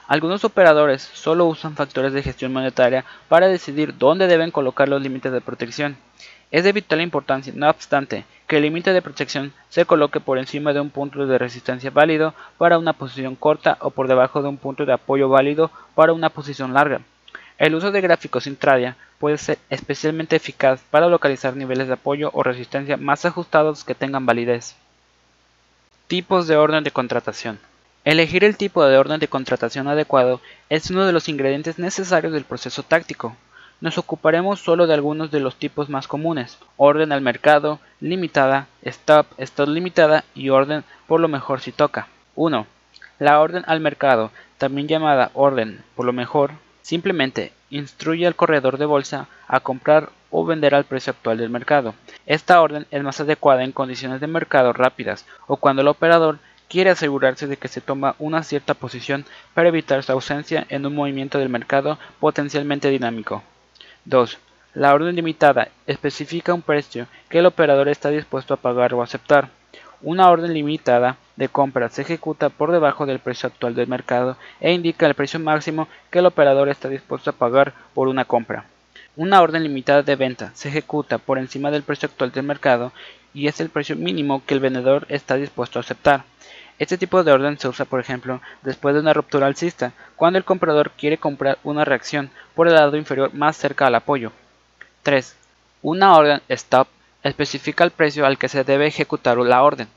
Algunos 0.08 0.44
operadores 0.44 1.02
solo 1.02 1.46
usan 1.46 1.78
factores 1.78 2.12
de 2.12 2.22
gestión 2.22 2.52
monetaria 2.52 3.06
para 3.30 3.48
decidir 3.48 3.98
dónde 3.98 4.28
deben 4.28 4.52
colocar 4.52 4.90
los 4.90 5.02
límites 5.02 5.32
de 5.32 5.40
protección. 5.40 5.96
Es 6.52 6.66
de 6.66 6.74
vital 6.74 7.00
importancia, 7.00 7.54
no 7.56 7.70
obstante, 7.70 8.26
que 8.46 8.58
el 8.58 8.64
límite 8.64 8.92
de 8.92 9.02
protección 9.02 9.54
se 9.70 9.86
coloque 9.86 10.20
por 10.20 10.38
encima 10.38 10.74
de 10.74 10.82
un 10.82 10.90
punto 10.90 11.26
de 11.26 11.38
resistencia 11.38 11.90
válido 11.90 12.34
para 12.58 12.78
una 12.78 12.92
posición 12.92 13.38
corta 13.38 13.78
o 13.80 13.92
por 13.92 14.10
debajo 14.10 14.42
de 14.42 14.50
un 14.50 14.58
punto 14.58 14.86
de 14.86 14.92
apoyo 14.92 15.30
válido 15.30 15.72
para 15.96 16.12
una 16.12 16.30
posición 16.30 16.74
larga. 16.74 17.00
El 17.58 17.76
uso 17.76 17.92
de 17.92 18.02
gráficos 18.02 18.48
intradia 18.48 18.98
puede 19.18 19.38
ser 19.38 19.60
especialmente 19.70 20.36
eficaz 20.36 20.82
para 20.92 21.08
localizar 21.08 21.56
niveles 21.56 21.88
de 21.88 21.94
apoyo 21.94 22.32
o 22.34 22.44
resistencia 22.44 22.98
más 22.98 23.24
ajustados 23.24 23.86
que 23.86 23.96
tengan 23.96 24.26
validez. 24.26 24.76
Tipos 26.08 26.48
de 26.48 26.58
orden 26.58 26.84
de 26.84 26.92
contratación. 26.92 27.60
Elegir 28.04 28.44
el 28.44 28.58
tipo 28.58 28.84
de 28.84 28.98
orden 28.98 29.20
de 29.20 29.28
contratación 29.28 29.88
adecuado 29.88 30.42
es 30.70 30.90
uno 30.90 31.06
de 31.06 31.14
los 31.14 31.30
ingredientes 31.30 31.80
necesarios 31.80 32.34
del 32.34 32.44
proceso 32.44 32.84
táctico. 32.84 33.38
Nos 33.82 33.98
ocuparemos 33.98 34.60
solo 34.60 34.86
de 34.86 34.94
algunos 34.94 35.32
de 35.32 35.40
los 35.40 35.56
tipos 35.56 35.90
más 35.90 36.08
comunes, 36.08 36.60
orden 36.78 37.12
al 37.12 37.22
mercado, 37.22 37.80
limitada, 38.00 38.68
stop, 38.84 39.26
stop 39.40 39.70
limitada 39.70 40.24
y 40.36 40.50
orden 40.50 40.84
por 41.08 41.20
lo 41.20 41.28
mejor 41.28 41.62
si 41.62 41.72
toca. 41.72 42.08
1. 42.36 42.68
La 43.18 43.40
orden 43.40 43.64
al 43.66 43.80
mercado, 43.80 44.30
también 44.60 44.88
llamada 44.88 45.32
orden 45.34 45.84
por 45.96 46.06
lo 46.06 46.14
mejor, 46.14 46.52
simplemente 46.84 47.54
instruye 47.72 48.28
al 48.28 48.36
corredor 48.36 48.78
de 48.78 48.86
bolsa 48.86 49.28
a 49.48 49.62
comprar 49.62 50.10
o 50.30 50.46
vender 50.46 50.76
al 50.76 50.84
precio 50.84 51.10
actual 51.10 51.40
del 51.40 51.50
mercado. 51.50 51.96
Esta 52.28 52.62
orden 52.62 52.86
es 52.92 53.02
más 53.02 53.20
adecuada 53.20 53.64
en 53.64 53.72
condiciones 53.72 54.22
de 54.22 54.28
mercado 54.28 54.74
rápidas 54.74 55.26
o 55.48 55.58
cuando 55.58 55.82
el 55.82 55.88
operador 55.88 56.38
quiere 56.70 56.92
asegurarse 56.92 57.48
de 57.48 57.58
que 57.58 57.68
se 57.68 57.82
toma 57.82 58.14
una 58.20 58.44
cierta 58.44 58.76
posición 58.76 59.26
para 59.56 59.70
evitar 59.70 60.04
su 60.04 60.12
ausencia 60.12 60.68
en 60.70 60.86
un 60.86 60.94
movimiento 60.94 61.40
del 61.40 61.50
mercado 61.50 61.98
potencialmente 62.20 62.92
dinámico. 62.92 63.42
2. 64.06 64.38
La 64.74 64.94
orden 64.94 65.16
limitada 65.16 65.68
especifica 65.86 66.54
un 66.54 66.62
precio 66.62 67.08
que 67.30 67.40
el 67.40 67.46
operador 67.46 67.90
está 67.90 68.10
dispuesto 68.10 68.54
a 68.54 68.58
pagar 68.58 68.94
o 68.94 69.04
aceptar. 69.04 69.50
Una 70.02 70.30
orden 70.30 70.54
limitada 70.54 71.18
de 71.36 71.50
compra 71.50 71.90
se 71.90 72.02
ejecuta 72.02 72.50
por 72.50 72.72
debajo 72.72 73.06
del 73.06 73.20
precio 73.20 73.48
actual 73.48 73.76
del 73.76 73.88
mercado 73.88 74.38
e 74.60 74.74
indica 74.74 75.06
el 75.06 75.14
precio 75.14 75.40
máximo 75.40 75.88
que 76.10 76.20
el 76.20 76.26
operador 76.26 76.70
está 76.70 76.90
dispuesto 76.90 77.30
a 77.30 77.34
pagar 77.34 77.74
por 77.94 78.08
una 78.08 78.26
compra. 78.26 78.66
Una 79.16 79.42
orden 79.42 79.62
limitada 79.62 80.02
de 80.02 80.16
venta 80.16 80.52
se 80.56 80.70
ejecuta 80.70 81.20
por 81.20 81.38
encima 81.38 81.70
del 81.70 81.84
precio 81.84 82.08
actual 82.08 82.32
del 82.32 82.44
mercado 82.44 82.94
y 83.34 83.48
es 83.48 83.60
el 83.60 83.70
precio 83.70 83.96
mínimo 83.96 84.44
que 84.46 84.56
el 84.56 84.60
vendedor 84.60 85.06
está 85.10 85.36
dispuesto 85.36 85.78
a 85.78 85.82
aceptar. 85.82 86.24
Este 86.82 86.98
tipo 86.98 87.24
de 87.24 87.32
orden 87.32 87.60
se 87.60 87.68
usa, 87.68 87.86
por 87.86 88.00
ejemplo, 88.00 88.42
después 88.64 88.96
de 88.96 89.02
una 89.02 89.14
ruptura 89.14 89.46
alcista, 89.46 89.94
cuando 90.16 90.40
el 90.40 90.44
comprador 90.44 90.90
quiere 90.90 91.20
comprar 91.20 91.60
una 91.64 91.86
reacción 91.86 92.32
por 92.56 92.68
el 92.68 92.74
lado 92.74 92.98
inferior 92.98 93.32
más 93.36 93.56
cerca 93.56 93.86
al 93.86 93.94
apoyo. 93.94 94.32
3. 95.04 95.36
Una 95.84 96.16
orden 96.16 96.42
stop 96.50 96.88
especifica 97.22 97.84
el 97.84 97.92
precio 97.92 98.26
al 98.26 98.40
que 98.40 98.50
se 98.50 98.64
debe 98.64 98.88
ejecutar 98.88 99.38
la 99.38 99.62
orden. 99.62 99.90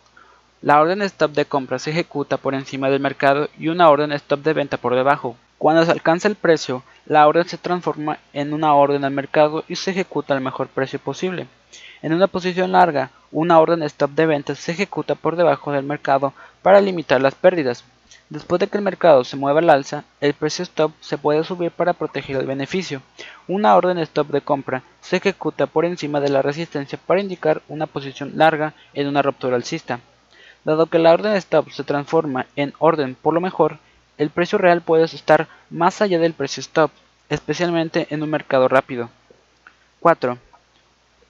La 0.61 0.79
orden 0.79 1.01
stop 1.01 1.31
de 1.31 1.47
compra 1.47 1.79
se 1.79 1.89
ejecuta 1.89 2.37
por 2.37 2.53
encima 2.53 2.91
del 2.91 3.01
mercado 3.01 3.49
y 3.59 3.69
una 3.69 3.89
orden 3.89 4.13
stop 4.13 4.41
de 4.41 4.53
venta 4.53 4.77
por 4.77 4.95
debajo. 4.95 5.39
Cuando 5.59 5.85
se 5.85 5.93
alcanza 5.93 6.29
el 6.29 6.35
precio, 6.35 6.83
la 7.07 7.27
orden 7.27 7.47
se 7.47 7.59
transforma 7.59 8.19
en 8.33 8.53
una 8.53 8.75
orden 8.75 9.05
al 9.05 9.13
mercado 9.13 9.65
y 9.69 9.77
se 9.77 9.93
ejecuta 9.93 10.35
al 10.35 10.41
mejor 10.41 10.69
precio 10.69 10.99
posible. 10.99 11.47
En 12.03 12.13
una 12.13 12.27
posición 12.27 12.73
larga, 12.73 13.11
una 13.33 13.59
orden 13.59 13.83
stop 13.83 14.11
de 14.11 14.27
venta 14.27 14.55
se 14.55 14.73
ejecuta 14.73 15.15
por 15.15 15.37
debajo 15.37 15.73
del 15.73 15.85
mercado 15.85 16.35
para 16.63 16.81
limitar 16.81 17.21
las 17.21 17.35
pérdidas. 17.35 17.85
Después 18.29 18.59
de 18.59 18.69
que 18.69 18.79
el 18.79 18.85
mercado 18.85 19.23
se 19.25 19.37
mueva 19.37 19.61
al 19.61 19.71
alza, 19.71 20.05
el 20.21 20.35
precio 20.35 20.63
stop 20.63 20.93
se 21.01 21.19
puede 21.19 21.45
subir 21.45 21.71
para 21.71 21.93
proteger 21.93 22.37
el 22.37 22.47
beneficio. 22.47 23.03
Una 23.49 23.77
orden 23.77 23.99
stop 23.99 24.29
de 24.29 24.41
compra 24.41 24.83
se 25.01 25.17
ejecuta 25.17 25.67
por 25.67 25.85
encima 25.85 26.21
de 26.21 26.31
la 26.31 26.43
resistencia 26.43 26.99
para 27.07 27.21
indicar 27.21 27.63
una 27.69 27.87
posición 27.87 28.33
larga 28.37 28.75
en 28.93 29.09
una 29.09 29.23
ruptura 29.23 29.57
alcista. 29.57 30.01
Dado 30.65 30.87
que 30.87 30.99
la 30.99 31.13
orden 31.13 31.37
stop 31.37 31.71
se 31.71 31.85
transforma 31.85 32.47
en 32.57 32.73
orden 32.79 33.15
por 33.15 33.35
lo 33.35 33.41
mejor, 33.41 33.79
el 34.17 34.31
precio 34.31 34.59
real 34.59 34.81
puede 34.81 35.05
estar 35.05 35.49
más 35.71 36.01
allá 36.01 36.19
del 36.19 36.35
precio 36.35 36.61
stop, 36.61 36.91
especialmente 37.29 38.07
en 38.11 38.23
un 38.23 38.31
mercado 38.31 38.69
rápido. 38.69 39.11
4. 40.01 40.39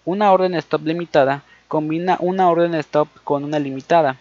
Una 0.05 0.33
orden 0.33 0.55
stop 0.57 0.85
limitada 0.85 1.43
combina 1.69 2.19
una 2.21 2.51
orden 2.51 2.75
stop 2.75 3.09
con 3.25 3.45
una 3.45 3.59
limitada. 3.59 4.17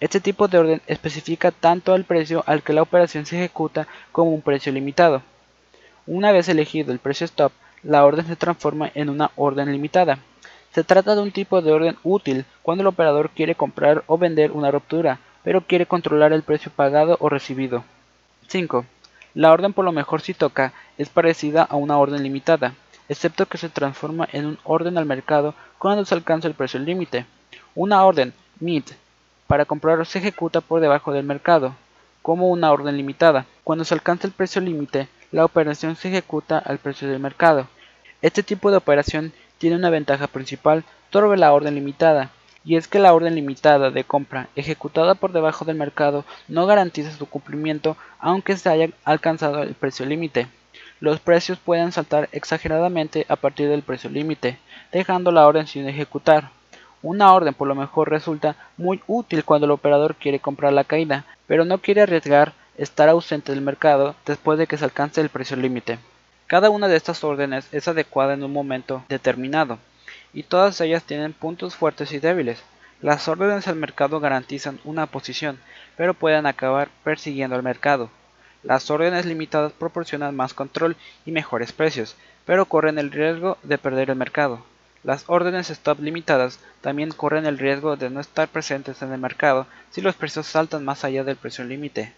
Este 0.00 0.20
tipo 0.20 0.48
de 0.48 0.58
orden 0.58 0.82
especifica 0.86 1.50
tanto 1.50 1.94
el 1.94 2.04
precio 2.04 2.44
al 2.46 2.62
que 2.62 2.72
la 2.72 2.82
operación 2.82 3.26
se 3.26 3.36
ejecuta 3.36 3.88
como 4.12 4.30
un 4.30 4.42
precio 4.42 4.72
limitado. 4.72 5.22
Una 6.06 6.32
vez 6.32 6.48
elegido 6.48 6.92
el 6.92 7.00
precio 7.00 7.24
stop, 7.24 7.52
la 7.82 8.04
orden 8.04 8.26
se 8.26 8.36
transforma 8.36 8.90
en 8.94 9.10
una 9.10 9.30
orden 9.36 9.70
limitada. 9.70 10.18
Se 10.72 10.84
trata 10.84 11.14
de 11.14 11.20
un 11.20 11.32
tipo 11.32 11.60
de 11.60 11.72
orden 11.72 11.96
útil 12.04 12.44
cuando 12.62 12.82
el 12.82 12.88
operador 12.88 13.30
quiere 13.30 13.54
comprar 13.54 14.04
o 14.06 14.16
vender 14.16 14.52
una 14.52 14.70
ruptura, 14.70 15.18
pero 15.42 15.62
quiere 15.62 15.86
controlar 15.86 16.32
el 16.32 16.42
precio 16.42 16.70
pagado 16.74 17.16
o 17.20 17.28
recibido. 17.28 17.84
5. 18.48 18.84
La 19.34 19.52
orden 19.52 19.72
por 19.72 19.84
lo 19.84 19.92
mejor 19.92 20.20
si 20.20 20.34
toca 20.34 20.72
es 20.98 21.08
parecida 21.08 21.62
a 21.62 21.76
una 21.76 21.98
orden 21.98 22.22
limitada 22.22 22.74
excepto 23.08 23.46
que 23.46 23.58
se 23.58 23.68
transforma 23.68 24.28
en 24.32 24.46
un 24.46 24.58
orden 24.64 24.98
al 24.98 25.06
mercado 25.06 25.54
cuando 25.78 26.04
se 26.04 26.14
alcanza 26.14 26.48
el 26.48 26.54
precio 26.54 26.78
límite. 26.78 27.26
Una 27.74 28.04
orden 28.04 28.34
MID 28.60 28.84
para 29.46 29.64
comprar 29.64 30.04
se 30.06 30.18
ejecuta 30.18 30.60
por 30.60 30.80
debajo 30.80 31.12
del 31.12 31.24
mercado, 31.24 31.74
como 32.22 32.48
una 32.48 32.70
orden 32.70 32.96
limitada. 32.96 33.46
Cuando 33.64 33.84
se 33.84 33.94
alcanza 33.94 34.26
el 34.26 34.34
precio 34.34 34.60
límite, 34.60 35.08
la 35.32 35.44
operación 35.44 35.96
se 35.96 36.08
ejecuta 36.08 36.58
al 36.58 36.78
precio 36.78 37.08
del 37.08 37.20
mercado. 37.20 37.66
Este 38.20 38.42
tipo 38.42 38.70
de 38.70 38.76
operación 38.76 39.32
tiene 39.56 39.76
una 39.76 39.90
ventaja 39.90 40.26
principal 40.26 40.84
sobre 41.10 41.38
la 41.38 41.52
orden 41.52 41.74
limitada, 41.74 42.30
y 42.64 42.76
es 42.76 42.88
que 42.88 42.98
la 42.98 43.12
orden 43.14 43.34
limitada 43.34 43.90
de 43.90 44.04
compra 44.04 44.48
ejecutada 44.56 45.14
por 45.14 45.32
debajo 45.32 45.64
del 45.64 45.76
mercado 45.76 46.24
no 46.48 46.66
garantiza 46.66 47.12
su 47.12 47.26
cumplimiento 47.26 47.96
aunque 48.18 48.56
se 48.56 48.68
haya 48.68 48.90
alcanzado 49.04 49.62
el 49.62 49.74
precio 49.74 50.06
límite 50.06 50.48
los 51.00 51.20
precios 51.20 51.58
pueden 51.58 51.92
saltar 51.92 52.28
exageradamente 52.32 53.24
a 53.28 53.36
partir 53.36 53.68
del 53.68 53.82
precio 53.82 54.10
límite, 54.10 54.58
dejando 54.90 55.30
la 55.30 55.46
orden 55.46 55.68
sin 55.68 55.88
ejecutar. 55.88 56.50
Una 57.02 57.32
orden 57.32 57.54
por 57.54 57.68
lo 57.68 57.76
mejor 57.76 58.10
resulta 58.10 58.56
muy 58.76 59.00
útil 59.06 59.44
cuando 59.44 59.66
el 59.66 59.70
operador 59.70 60.16
quiere 60.16 60.40
comprar 60.40 60.72
la 60.72 60.82
caída, 60.82 61.24
pero 61.46 61.64
no 61.64 61.78
quiere 61.78 62.02
arriesgar 62.02 62.52
estar 62.76 63.08
ausente 63.08 63.52
del 63.52 63.60
mercado 63.60 64.16
después 64.26 64.58
de 64.58 64.66
que 64.66 64.76
se 64.76 64.84
alcance 64.84 65.20
el 65.20 65.28
precio 65.28 65.56
límite. 65.56 66.00
Cada 66.48 66.70
una 66.70 66.88
de 66.88 66.96
estas 66.96 67.22
órdenes 67.22 67.68
es 67.72 67.86
adecuada 67.86 68.34
en 68.34 68.42
un 68.42 68.52
momento 68.52 69.04
determinado, 69.08 69.78
y 70.38 70.44
todas 70.44 70.80
ellas 70.80 71.02
tienen 71.02 71.32
puntos 71.32 71.74
fuertes 71.74 72.12
y 72.12 72.20
débiles. 72.20 72.62
Las 73.02 73.26
órdenes 73.26 73.66
al 73.66 73.74
mercado 73.74 74.20
garantizan 74.20 74.78
una 74.84 75.06
posición, 75.06 75.58
pero 75.96 76.14
pueden 76.14 76.46
acabar 76.46 76.90
persiguiendo 77.02 77.56
al 77.56 77.64
mercado. 77.64 78.08
Las 78.62 78.88
órdenes 78.88 79.26
limitadas 79.26 79.72
proporcionan 79.72 80.36
más 80.36 80.54
control 80.54 80.94
y 81.26 81.32
mejores 81.32 81.72
precios, 81.72 82.14
pero 82.46 82.66
corren 82.66 83.00
el 83.00 83.10
riesgo 83.10 83.58
de 83.64 83.78
perder 83.78 84.10
el 84.10 84.16
mercado. 84.16 84.64
Las 85.02 85.24
órdenes 85.26 85.70
stop 85.70 85.98
limitadas 85.98 86.60
también 86.82 87.10
corren 87.10 87.44
el 87.44 87.58
riesgo 87.58 87.96
de 87.96 88.08
no 88.08 88.20
estar 88.20 88.46
presentes 88.46 89.02
en 89.02 89.12
el 89.12 89.18
mercado 89.18 89.66
si 89.90 90.02
los 90.02 90.14
precios 90.14 90.46
saltan 90.46 90.84
más 90.84 91.02
allá 91.02 91.24
del 91.24 91.34
precio 91.34 91.64
límite. 91.64 92.12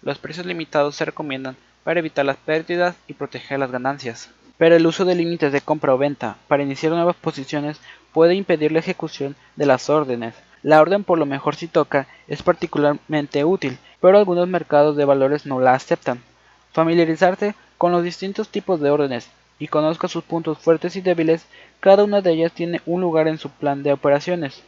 Los 0.00 0.16
precios 0.16 0.46
limitados 0.46 0.96
se 0.96 1.04
recomiendan 1.04 1.58
para 1.84 2.00
evitar 2.00 2.24
las 2.24 2.38
pérdidas 2.38 2.96
y 3.06 3.12
proteger 3.12 3.58
las 3.58 3.70
ganancias. 3.70 4.30
Pero 4.58 4.76
el 4.76 4.86
uso 4.86 5.04
de 5.04 5.14
límites 5.14 5.52
de 5.52 5.60
compra 5.60 5.94
o 5.94 5.98
venta 5.98 6.36
para 6.48 6.62
iniciar 6.62 6.92
nuevas 6.92 7.16
posiciones 7.16 7.80
puede 8.12 8.34
impedir 8.34 8.72
la 8.72 8.78
ejecución 8.78 9.36
de 9.56 9.66
las 9.66 9.90
órdenes. 9.90 10.34
La 10.62 10.80
orden 10.80 11.04
por 11.04 11.18
lo 11.18 11.26
mejor 11.26 11.54
si 11.54 11.68
toca 11.68 12.06
es 12.26 12.42
particularmente 12.42 13.44
útil, 13.44 13.78
pero 14.00 14.18
algunos 14.18 14.48
mercados 14.48 14.96
de 14.96 15.04
valores 15.04 15.46
no 15.46 15.60
la 15.60 15.74
aceptan. 15.74 16.22
Familiarizarse 16.72 17.54
con 17.78 17.92
los 17.92 18.02
distintos 18.02 18.48
tipos 18.48 18.80
de 18.80 18.90
órdenes 18.90 19.28
y 19.58 19.68
conozca 19.68 20.08
sus 20.08 20.24
puntos 20.24 20.58
fuertes 20.58 20.96
y 20.96 21.00
débiles, 21.00 21.46
cada 21.80 22.04
una 22.04 22.20
de 22.20 22.32
ellas 22.32 22.52
tiene 22.52 22.80
un 22.86 23.00
lugar 23.00 23.28
en 23.28 23.38
su 23.38 23.50
plan 23.50 23.82
de 23.82 23.92
operaciones. 23.92 24.62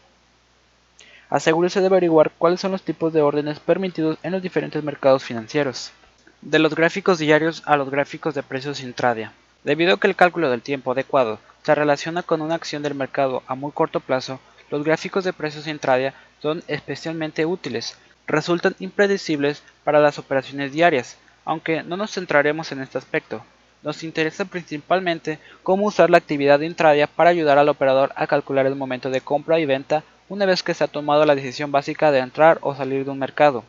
Asegúrese 1.30 1.80
de 1.80 1.86
averiguar 1.86 2.32
cuáles 2.38 2.60
son 2.60 2.72
los 2.72 2.82
tipos 2.82 3.12
de 3.12 3.20
órdenes 3.20 3.60
permitidos 3.60 4.18
en 4.22 4.32
los 4.32 4.42
diferentes 4.42 4.82
mercados 4.82 5.24
financieros. 5.24 5.92
De 6.40 6.58
los 6.58 6.74
gráficos 6.74 7.18
diarios 7.18 7.62
a 7.66 7.76
los 7.76 7.90
gráficos 7.90 8.34
de 8.34 8.42
precios 8.42 8.80
intradia. 8.80 9.32
Debido 9.64 9.94
a 9.94 10.00
que 10.00 10.06
el 10.06 10.16
cálculo 10.16 10.50
del 10.50 10.62
tiempo 10.62 10.92
adecuado 10.92 11.40
se 11.64 11.74
relaciona 11.74 12.22
con 12.22 12.40
una 12.42 12.54
acción 12.54 12.82
del 12.82 12.94
mercado 12.94 13.42
a 13.46 13.54
muy 13.54 13.72
corto 13.72 14.00
plazo, 14.00 14.40
los 14.70 14.84
gráficos 14.84 15.24
de 15.24 15.32
precios 15.32 15.66
intradia 15.66 16.14
son 16.40 16.62
especialmente 16.68 17.44
útiles. 17.44 17.98
Resultan 18.26 18.76
impredecibles 18.78 19.62
para 19.84 20.00
las 20.00 20.18
operaciones 20.18 20.72
diarias, 20.72 21.16
aunque 21.44 21.82
no 21.82 21.96
nos 21.96 22.12
centraremos 22.12 22.70
en 22.72 22.82
este 22.82 22.98
aspecto. 22.98 23.42
Nos 23.82 24.02
interesa 24.02 24.44
principalmente 24.44 25.38
cómo 25.62 25.86
usar 25.86 26.10
la 26.10 26.18
actividad 26.18 26.60
intradia 26.60 27.06
para 27.06 27.30
ayudar 27.30 27.58
al 27.58 27.68
operador 27.68 28.12
a 28.16 28.26
calcular 28.26 28.66
el 28.66 28.76
momento 28.76 29.10
de 29.10 29.20
compra 29.20 29.58
y 29.58 29.66
venta 29.66 30.04
una 30.28 30.46
vez 30.46 30.62
que 30.62 30.74
se 30.74 30.84
ha 30.84 30.88
tomado 30.88 31.24
la 31.24 31.34
decisión 31.34 31.72
básica 31.72 32.10
de 32.10 32.18
entrar 32.18 32.58
o 32.60 32.74
salir 32.74 33.04
de 33.04 33.10
un 33.10 33.18
mercado. 33.18 33.64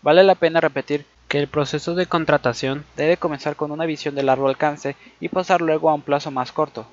Vale 0.00 0.22
la 0.22 0.34
pena 0.34 0.60
repetir 0.60 1.04
que 1.32 1.38
el 1.38 1.48
proceso 1.48 1.94
de 1.94 2.04
contratación 2.04 2.84
debe 2.94 3.16
comenzar 3.16 3.56
con 3.56 3.70
una 3.70 3.86
visión 3.86 4.14
de 4.14 4.22
largo 4.22 4.50
alcance 4.50 4.96
y 5.18 5.30
pasar 5.30 5.62
luego 5.62 5.88
a 5.88 5.94
un 5.94 6.02
plazo 6.02 6.30
más 6.30 6.52
corto. 6.52 6.86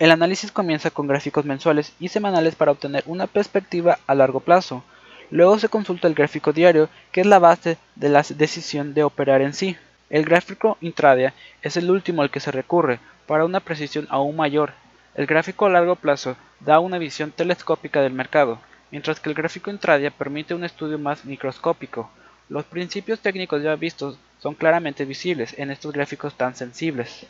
El 0.00 0.10
análisis 0.10 0.50
comienza 0.50 0.90
con 0.90 1.06
gráficos 1.06 1.44
mensuales 1.44 1.92
y 2.00 2.08
semanales 2.08 2.56
para 2.56 2.72
obtener 2.72 3.04
una 3.06 3.28
perspectiva 3.28 4.00
a 4.08 4.16
largo 4.16 4.40
plazo. 4.40 4.82
Luego 5.30 5.60
se 5.60 5.68
consulta 5.68 6.08
el 6.08 6.14
gráfico 6.14 6.52
diario, 6.52 6.88
que 7.12 7.20
es 7.20 7.26
la 7.28 7.38
base 7.38 7.78
de 7.94 8.08
la 8.08 8.24
decisión 8.28 8.94
de 8.94 9.04
operar 9.04 9.42
en 9.42 9.54
sí. 9.54 9.76
El 10.10 10.24
gráfico 10.24 10.76
intradia 10.80 11.32
es 11.62 11.76
el 11.76 11.88
último 11.88 12.22
al 12.22 12.32
que 12.32 12.40
se 12.40 12.50
recurre 12.50 12.98
para 13.28 13.44
una 13.44 13.60
precisión 13.60 14.08
aún 14.10 14.34
mayor. 14.34 14.72
El 15.14 15.26
gráfico 15.26 15.66
a 15.66 15.70
largo 15.70 15.94
plazo 15.94 16.34
da 16.58 16.80
una 16.80 16.98
visión 16.98 17.30
telescópica 17.30 18.00
del 18.00 18.12
mercado, 18.12 18.58
mientras 18.90 19.20
que 19.20 19.28
el 19.28 19.36
gráfico 19.36 19.70
intradia 19.70 20.10
permite 20.10 20.52
un 20.52 20.64
estudio 20.64 20.98
más 20.98 21.24
microscópico. 21.24 22.10
Los 22.48 22.64
principios 22.64 23.20
técnicos 23.20 23.62
ya 23.62 23.74
vistos 23.74 24.18
son 24.40 24.54
claramente 24.54 25.06
visibles 25.06 25.58
en 25.58 25.70
estos 25.70 25.92
gráficos 25.92 26.34
tan 26.34 26.54
sensibles. 26.54 27.26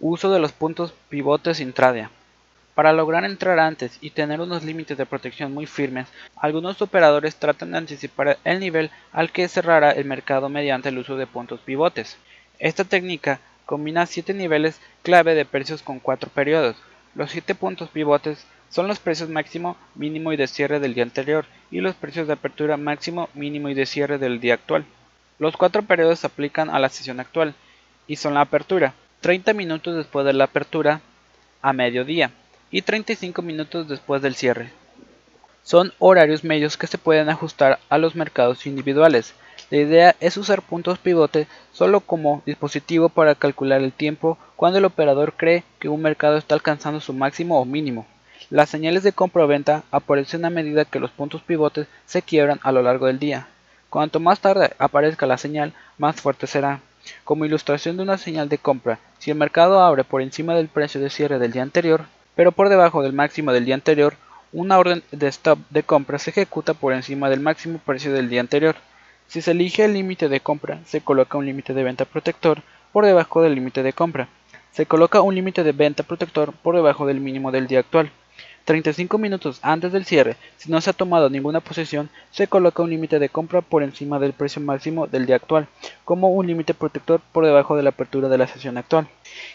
Uso 0.00 0.32
de 0.32 0.40
los 0.40 0.52
puntos 0.52 0.94
pivotes 1.10 1.60
intradia. 1.60 2.10
Para 2.74 2.94
lograr 2.94 3.24
entrar 3.24 3.58
antes 3.58 3.98
y 4.00 4.10
tener 4.10 4.40
unos 4.40 4.64
límites 4.64 4.96
de 4.96 5.04
protección 5.04 5.52
muy 5.52 5.66
firmes, 5.66 6.08
algunos 6.36 6.80
operadores 6.80 7.36
tratan 7.36 7.72
de 7.72 7.78
anticipar 7.78 8.38
el 8.44 8.60
nivel 8.60 8.90
al 9.12 9.32
que 9.32 9.48
cerrará 9.48 9.90
el 9.90 10.06
mercado 10.06 10.48
mediante 10.48 10.88
el 10.88 10.98
uso 10.98 11.16
de 11.16 11.26
puntos 11.26 11.60
pivotes. 11.60 12.16
Esta 12.58 12.84
técnica 12.84 13.40
combina 13.66 14.06
siete 14.06 14.32
niveles 14.32 14.80
clave 15.02 15.34
de 15.34 15.44
precios 15.44 15.82
con 15.82 15.98
cuatro 15.98 16.30
periodos. 16.30 16.76
Los 17.14 17.32
siete 17.32 17.54
puntos 17.54 17.90
pivotes 17.90 18.46
son 18.70 18.88
los 18.88 18.98
precios 18.98 19.28
máximo, 19.28 19.76
mínimo 19.94 20.32
y 20.32 20.36
de 20.36 20.46
cierre 20.46 20.80
del 20.80 20.94
día 20.94 21.04
anterior 21.04 21.44
y 21.70 21.80
los 21.80 21.94
precios 21.94 22.26
de 22.26 22.32
apertura 22.34 22.76
máximo, 22.76 23.28
mínimo 23.34 23.68
y 23.68 23.74
de 23.74 23.86
cierre 23.86 24.18
del 24.18 24.40
día 24.40 24.54
actual. 24.54 24.84
Los 25.38 25.56
cuatro 25.56 25.82
periodos 25.82 26.20
se 26.20 26.26
aplican 26.26 26.70
a 26.70 26.78
la 26.78 26.88
sesión 26.88 27.20
actual 27.20 27.54
y 28.06 28.16
son 28.16 28.34
la 28.34 28.40
apertura, 28.40 28.94
30 29.20 29.52
minutos 29.52 29.96
después 29.96 30.24
de 30.24 30.32
la 30.32 30.44
apertura 30.44 31.00
a 31.62 31.72
mediodía, 31.72 32.30
y 32.70 32.82
35 32.82 33.42
minutos 33.42 33.88
después 33.88 34.22
del 34.22 34.34
cierre. 34.34 34.70
Son 35.62 35.92
horarios 35.98 36.44
medios 36.44 36.76
que 36.76 36.86
se 36.86 36.98
pueden 36.98 37.28
ajustar 37.28 37.78
a 37.88 37.98
los 37.98 38.14
mercados 38.14 38.66
individuales. 38.66 39.34
La 39.70 39.78
idea 39.78 40.16
es 40.20 40.36
usar 40.36 40.62
puntos 40.62 40.98
pivote 40.98 41.46
solo 41.72 42.00
como 42.00 42.42
dispositivo 42.46 43.10
para 43.10 43.34
calcular 43.34 43.82
el 43.82 43.92
tiempo 43.92 44.38
cuando 44.56 44.78
el 44.78 44.86
operador 44.86 45.34
cree 45.36 45.64
que 45.78 45.88
un 45.88 46.00
mercado 46.00 46.38
está 46.38 46.54
alcanzando 46.54 47.00
su 47.00 47.12
máximo 47.12 47.60
o 47.60 47.64
mínimo. 47.64 48.06
Las 48.50 48.70
señales 48.70 49.02
de 49.02 49.12
compra 49.12 49.44
o 49.44 49.46
venta 49.46 49.82
aparecen 49.90 50.46
a 50.46 50.50
medida 50.50 50.86
que 50.86 51.00
los 51.00 51.10
puntos 51.10 51.42
pivotes 51.42 51.86
se 52.06 52.22
quiebran 52.22 52.58
a 52.62 52.72
lo 52.72 52.80
largo 52.80 53.04
del 53.04 53.18
día. 53.18 53.46
Cuanto 53.90 54.20
más 54.20 54.40
tarde 54.40 54.72
aparezca 54.78 55.26
la 55.26 55.36
señal, 55.36 55.74
más 55.98 56.16
fuerte 56.16 56.46
será. 56.46 56.80
Como 57.24 57.44
ilustración 57.44 57.98
de 57.98 58.04
una 58.04 58.16
señal 58.16 58.48
de 58.48 58.56
compra, 58.56 59.00
si 59.18 59.30
el 59.30 59.36
mercado 59.36 59.80
abre 59.82 60.02
por 60.02 60.22
encima 60.22 60.54
del 60.54 60.68
precio 60.68 60.98
de 60.98 61.10
cierre 61.10 61.38
del 61.38 61.52
día 61.52 61.60
anterior, 61.60 62.06
pero 62.36 62.50
por 62.50 62.70
debajo 62.70 63.02
del 63.02 63.12
máximo 63.12 63.52
del 63.52 63.66
día 63.66 63.74
anterior, 63.74 64.14
una 64.54 64.78
orden 64.78 65.02
de 65.12 65.28
stop 65.28 65.58
de 65.68 65.82
compra 65.82 66.18
se 66.18 66.30
ejecuta 66.30 66.72
por 66.72 66.94
encima 66.94 67.28
del 67.28 67.40
máximo 67.40 67.78
precio 67.84 68.14
del 68.14 68.30
día 68.30 68.40
anterior. 68.40 68.76
Si 69.26 69.42
se 69.42 69.50
elige 69.50 69.84
el 69.84 69.92
límite 69.92 70.30
de 70.30 70.40
compra, 70.40 70.80
se 70.86 71.02
coloca 71.02 71.36
un 71.36 71.44
límite 71.44 71.74
de 71.74 71.84
venta 71.84 72.06
protector 72.06 72.62
por 72.94 73.04
debajo 73.04 73.42
del 73.42 73.56
límite 73.56 73.82
de 73.82 73.92
compra. 73.92 74.28
Se 74.72 74.86
coloca 74.86 75.20
un 75.20 75.34
límite 75.34 75.64
de 75.64 75.72
venta 75.72 76.02
protector 76.02 76.54
por 76.62 76.76
debajo 76.76 77.06
del 77.06 77.20
mínimo 77.20 77.52
del 77.52 77.66
día 77.66 77.80
actual. 77.80 78.10
35 78.68 79.16
minutos 79.16 79.60
antes 79.62 79.92
del 79.92 80.04
cierre, 80.04 80.36
si 80.58 80.70
no 80.70 80.78
se 80.82 80.90
ha 80.90 80.92
tomado 80.92 81.30
ninguna 81.30 81.60
posesión, 81.60 82.10
se 82.30 82.48
coloca 82.48 82.82
un 82.82 82.90
límite 82.90 83.18
de 83.18 83.30
compra 83.30 83.62
por 83.62 83.82
encima 83.82 84.18
del 84.18 84.34
precio 84.34 84.60
máximo 84.60 85.06
del 85.06 85.24
día 85.24 85.36
actual, 85.36 85.68
como 86.04 86.28
un 86.28 86.46
límite 86.46 86.74
protector 86.74 87.22
por 87.32 87.46
debajo 87.46 87.78
de 87.78 87.82
la 87.82 87.88
apertura 87.88 88.28
de 88.28 88.36
la 88.36 88.46
sesión 88.46 88.76
actual. 88.76 89.08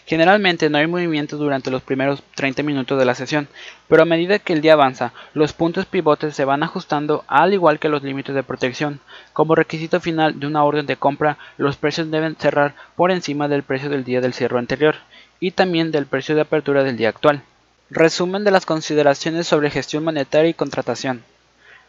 Generalmente 0.04 0.68
no 0.68 0.78
hay 0.78 0.88
movimiento 0.88 1.36
durante 1.36 1.70
los 1.70 1.82
primeros 1.82 2.24
30 2.34 2.64
minutos 2.64 2.98
de 2.98 3.04
la 3.04 3.14
sesión, 3.14 3.46
pero 3.86 4.02
a 4.02 4.04
medida 4.04 4.40
que 4.40 4.52
el 4.52 4.60
día 4.60 4.72
avanza, 4.72 5.12
los 5.32 5.52
puntos 5.52 5.86
pivotes 5.86 6.34
se 6.34 6.44
van 6.44 6.64
ajustando 6.64 7.22
al 7.28 7.54
igual 7.54 7.78
que 7.78 7.88
los 7.88 8.02
límites 8.02 8.34
de 8.34 8.42
protección. 8.42 8.98
Como 9.32 9.54
requisito 9.54 10.00
final 10.00 10.40
de 10.40 10.48
una 10.48 10.64
orden 10.64 10.86
de 10.86 10.96
compra, 10.96 11.38
los 11.56 11.76
precios 11.76 12.10
deben 12.10 12.34
cerrar 12.34 12.74
por 12.96 13.12
encima 13.12 13.46
del 13.46 13.62
precio 13.62 13.90
del 13.90 14.02
día 14.02 14.20
del 14.20 14.34
cierre 14.34 14.58
anterior 14.58 14.96
y 15.38 15.52
también 15.52 15.92
del 15.92 16.06
precio 16.06 16.34
de 16.34 16.40
apertura 16.40 16.82
del 16.82 16.96
día 16.96 17.10
actual. 17.10 17.44
Resumen 17.90 18.44
de 18.44 18.50
las 18.50 18.64
consideraciones 18.64 19.46
sobre 19.46 19.70
gestión 19.70 20.04
monetaria 20.04 20.48
y 20.48 20.54
contratación. 20.54 21.22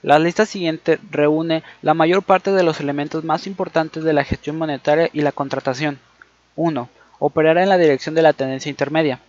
La 0.01 0.19
lista 0.19 0.45
siguiente 0.45 0.99
reúne 1.09 1.63
la 1.81 1.93
mayor 1.93 2.21
parte 2.21 2.51
de 2.51 2.63
los 2.63 2.81
elementos 2.81 3.23
más 3.23 3.47
importantes 3.47 4.03
de 4.03 4.11
la 4.11 4.25
gestión 4.25 4.57
monetaria 4.57 5.09
y 5.13 5.21
la 5.21 5.31
contratación. 5.31 5.99
1. 6.57 6.89
Operar 7.19 7.57
en 7.57 7.69
la 7.69 7.77
dirección 7.77 8.13
de 8.13 8.21
la 8.23 8.33
tendencia 8.33 8.69
intermedia. 8.69 9.19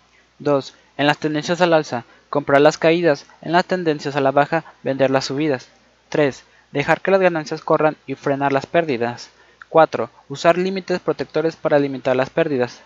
2. 0.40 0.74
En 0.98 1.06
las 1.06 1.18
tendencias 1.18 1.60
al 1.60 1.72
alza, 1.72 2.04
comprar 2.30 2.60
las 2.60 2.78
caídas, 2.78 3.26
en 3.42 3.52
las 3.52 3.64
tendencias 3.64 4.16
a 4.16 4.20
la 4.20 4.32
baja, 4.32 4.64
vender 4.82 5.10
las 5.12 5.26
subidas. 5.26 5.68
3. 6.08 6.42
Dejar 6.72 7.00
que 7.00 7.12
las 7.12 7.20
ganancias 7.20 7.62
corran 7.62 7.96
y 8.08 8.16
frenar 8.16 8.52
las 8.52 8.66
pérdidas. 8.66 9.30
4. 9.68 10.10
Usar 10.28 10.58
límites 10.58 10.98
protectores 10.98 11.54
para 11.54 11.78
limitar 11.78 12.16
las 12.16 12.28
pérdidas. 12.28 12.80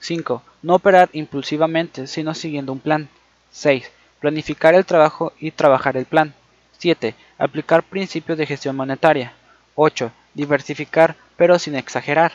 5. 0.00 0.42
No 0.60 0.74
operar 0.74 1.08
impulsivamente, 1.14 2.06
sino 2.06 2.34
siguiendo 2.34 2.72
un 2.72 2.80
plan. 2.80 3.08
6. 3.52 3.90
Planificar 4.18 4.74
el 4.74 4.86
trabajo 4.86 5.32
y 5.38 5.50
trabajar 5.50 5.96
el 5.96 6.06
plan. 6.06 6.34
7. 6.78 7.14
Aplicar 7.38 7.82
principios 7.82 8.38
de 8.38 8.46
gestión 8.46 8.74
monetaria. 8.74 9.32
8. 9.74 10.10
Diversificar 10.34 11.16
pero 11.36 11.58
sin 11.58 11.76
exagerar. 11.76 12.32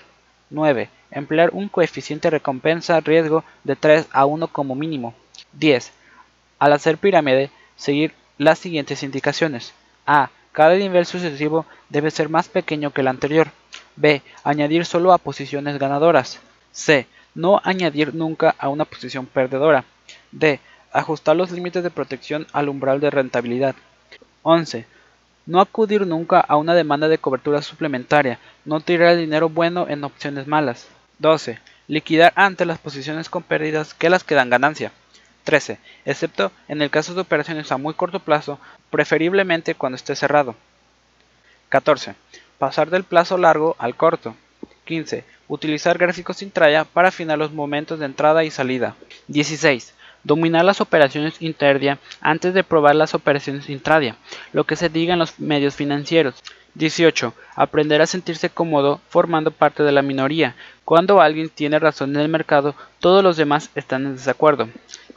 9. 0.50 0.90
Emplear 1.12 1.50
un 1.54 1.70
coeficiente 1.70 2.30
recompensa-riesgo 2.30 3.44
de 3.64 3.76
3 3.76 4.08
a 4.12 4.26
1 4.26 4.48
como 4.50 4.76
mínimo. 4.76 5.14
10. 5.54 5.92
Al 6.60 6.74
hacer 6.74 6.98
pirámide, 6.98 7.50
seguir 7.76 8.14
las 8.38 8.60
siguientes 8.60 9.04
indicaciones. 9.04 9.74
A. 10.06 10.30
Cada 10.52 10.76
nivel 10.76 11.06
sucesivo 11.06 11.66
debe 11.90 12.12
ser 12.12 12.30
más 12.30 12.48
pequeño 12.48 12.92
que 12.92 13.02
el 13.02 13.08
anterior. 13.08 13.50
B. 13.96 14.22
Añadir 14.44 14.86
solo 14.86 15.14
a 15.14 15.18
posiciones 15.18 15.80
ganadoras. 15.80 16.40
C. 16.72 17.08
No 17.34 17.62
añadir 17.64 18.14
nunca 18.14 18.56
a 18.58 18.70
una 18.70 18.86
posición 18.86 19.26
perdedora. 19.26 19.86
D 20.32 20.60
Ajustar 20.98 21.36
los 21.36 21.52
límites 21.52 21.84
de 21.84 21.92
protección 21.92 22.48
al 22.54 22.70
umbral 22.70 23.00
de 23.00 23.12
rentabilidad. 23.12 23.76
11. 24.42 24.88
No 25.46 25.62
acudir 25.62 26.08
nunca 26.08 26.40
a 26.40 26.56
una 26.56 26.74
demanda 26.74 27.08
de 27.08 27.20
cobertura 27.20 27.62
suplementaria. 27.62 28.40
No 28.66 28.80
tirar 28.80 29.10
el 29.10 29.20
dinero 29.20 29.48
bueno 29.48 29.86
en 29.88 30.04
opciones 30.04 30.48
malas. 30.48 30.88
12. 31.20 31.60
Liquidar 31.88 32.34
antes 32.36 32.66
las 32.66 32.80
posiciones 32.80 33.30
con 33.30 33.44
pérdidas 33.44 33.94
que 33.94 34.10
las 34.10 34.24
que 34.24 34.34
dan 34.34 34.50
ganancia. 34.50 34.92
13. 35.44 35.78
Excepto 36.04 36.52
en 36.68 36.82
el 36.82 36.90
caso 36.90 37.14
de 37.14 37.22
operaciones 37.22 37.72
a 37.72 37.78
muy 37.78 37.94
corto 37.94 38.20
plazo, 38.20 38.58
preferiblemente 38.90 39.76
cuando 39.76 39.98
esté 39.98 40.16
cerrado. 40.16 40.56
14. 41.70 42.16
Pasar 42.58 42.90
del 42.90 43.04
plazo 43.04 43.38
largo 43.38 43.76
al 43.78 43.96
corto. 43.96 44.36
15. 44.86 45.24
Utilizar 45.48 46.00
gráficos 46.00 46.42
intradia 46.42 46.86
para 46.86 47.10
afinar 47.10 47.38
los 47.38 47.52
momentos 47.52 48.00
de 48.00 48.06
entrada 48.06 48.44
y 48.44 48.50
salida. 48.50 48.96
16. 49.28 49.94
Dominar 50.28 50.66
las 50.66 50.82
operaciones 50.82 51.42
interdia 51.42 52.00
antes 52.20 52.54
de 52.54 52.66
probar 52.66 52.98
las 52.98 53.14
operaciones 53.14 53.70
intradia, 53.70 54.18
lo 54.52 54.66
que 54.66 54.76
se 54.76 54.90
diga 54.90 55.14
en 55.14 55.20
los 55.20 55.40
medios 55.40 55.74
financieros. 55.74 56.36
18. 56.74 57.34
Aprender 57.56 58.02
a 58.02 58.08
sentirse 58.08 58.50
cómodo 58.50 59.00
formando 59.08 59.52
parte 59.52 59.84
de 59.84 59.94
la 59.94 60.02
minoría. 60.02 60.58
Cuando 60.84 61.22
alguien 61.22 61.48
tiene 61.48 61.80
razón 61.80 62.14
en 62.14 62.20
el 62.20 62.28
mercado, 62.28 62.76
todos 63.00 63.24
los 63.24 63.38
demás 63.38 63.70
están 63.74 64.06
en 64.06 64.16
desacuerdo. 64.18 64.68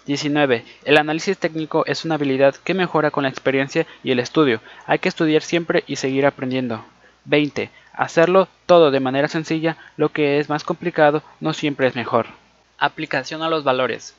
19. 0.06 0.64
El 0.84 0.96
análisis 0.96 1.36
técnico 1.36 1.84
es 1.86 2.04
una 2.04 2.14
habilidad 2.14 2.54
que 2.54 2.74
mejora 2.74 3.10
con 3.10 3.24
la 3.24 3.30
experiencia 3.30 3.88
y 4.04 4.12
el 4.12 4.20
estudio. 4.20 4.60
Hay 4.86 5.00
que 5.00 5.08
estudiar 5.08 5.42
siempre 5.42 5.82
y 5.88 5.96
seguir 5.96 6.24
aprendiendo. 6.24 6.84
20. 7.24 7.68
Hacerlo 7.94 8.46
todo 8.64 8.92
de 8.92 9.00
manera 9.00 9.26
sencilla, 9.26 9.76
lo 9.96 10.10
que 10.10 10.38
es 10.38 10.48
más 10.48 10.62
complicado 10.62 11.24
no 11.40 11.52
siempre 11.52 11.88
es 11.88 11.96
mejor. 11.96 12.26
Aplicación 12.78 13.42
a 13.42 13.48
los 13.48 13.64
valores. 13.64 14.14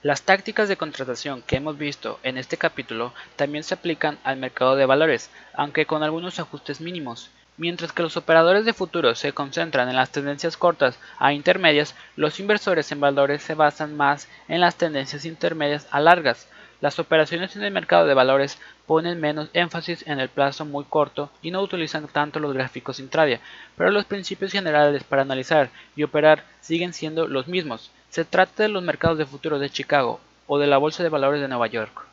Las 0.00 0.22
tácticas 0.22 0.68
de 0.68 0.76
contratación 0.76 1.42
que 1.42 1.56
hemos 1.56 1.76
visto 1.76 2.20
en 2.22 2.38
este 2.38 2.56
capítulo 2.56 3.12
también 3.34 3.64
se 3.64 3.74
aplican 3.74 4.16
al 4.22 4.36
mercado 4.36 4.76
de 4.76 4.86
valores, 4.86 5.28
aunque 5.54 5.86
con 5.86 6.04
algunos 6.04 6.38
ajustes 6.38 6.80
mínimos. 6.80 7.30
Mientras 7.56 7.90
que 7.90 8.04
los 8.04 8.16
operadores 8.16 8.64
de 8.64 8.72
futuros 8.72 9.18
se 9.18 9.32
concentran 9.32 9.88
en 9.88 9.96
las 9.96 10.12
tendencias 10.12 10.56
cortas 10.56 11.00
a 11.18 11.32
intermedias, 11.32 11.96
los 12.14 12.38
inversores 12.38 12.92
en 12.92 13.00
valores 13.00 13.42
se 13.42 13.54
basan 13.54 13.96
más 13.96 14.28
en 14.46 14.60
las 14.60 14.76
tendencias 14.76 15.24
intermedias 15.24 15.88
a 15.90 15.98
largas. 15.98 16.48
Las 16.80 17.00
operaciones 17.00 17.56
en 17.56 17.64
el 17.64 17.72
mercado 17.72 18.06
de 18.06 18.14
valores 18.14 18.56
ponen 18.86 19.20
menos 19.20 19.50
énfasis 19.52 20.06
en 20.06 20.20
el 20.20 20.28
plazo 20.28 20.64
muy 20.64 20.84
corto 20.84 21.28
y 21.42 21.50
no 21.50 21.60
utilizan 21.60 22.06
tanto 22.06 22.38
los 22.38 22.54
gráficos 22.54 23.00
intradia, 23.00 23.40
pero 23.76 23.90
los 23.90 24.04
principios 24.04 24.52
generales 24.52 25.02
para 25.02 25.22
analizar 25.22 25.70
y 25.96 26.04
operar 26.04 26.44
siguen 26.60 26.92
siendo 26.92 27.26
los 27.26 27.48
mismos. 27.48 27.90
Se 28.10 28.24
trata 28.24 28.62
de 28.62 28.68
los 28.68 28.82
mercados 28.82 29.18
de 29.18 29.26
futuros 29.26 29.60
de 29.60 29.70
Chicago 29.70 30.20
o 30.46 30.58
de 30.58 30.66
la 30.66 30.78
Bolsa 30.78 31.02
de 31.02 31.08
Valores 31.08 31.40
de 31.40 31.48
Nueva 31.48 31.66
York. 31.66 32.04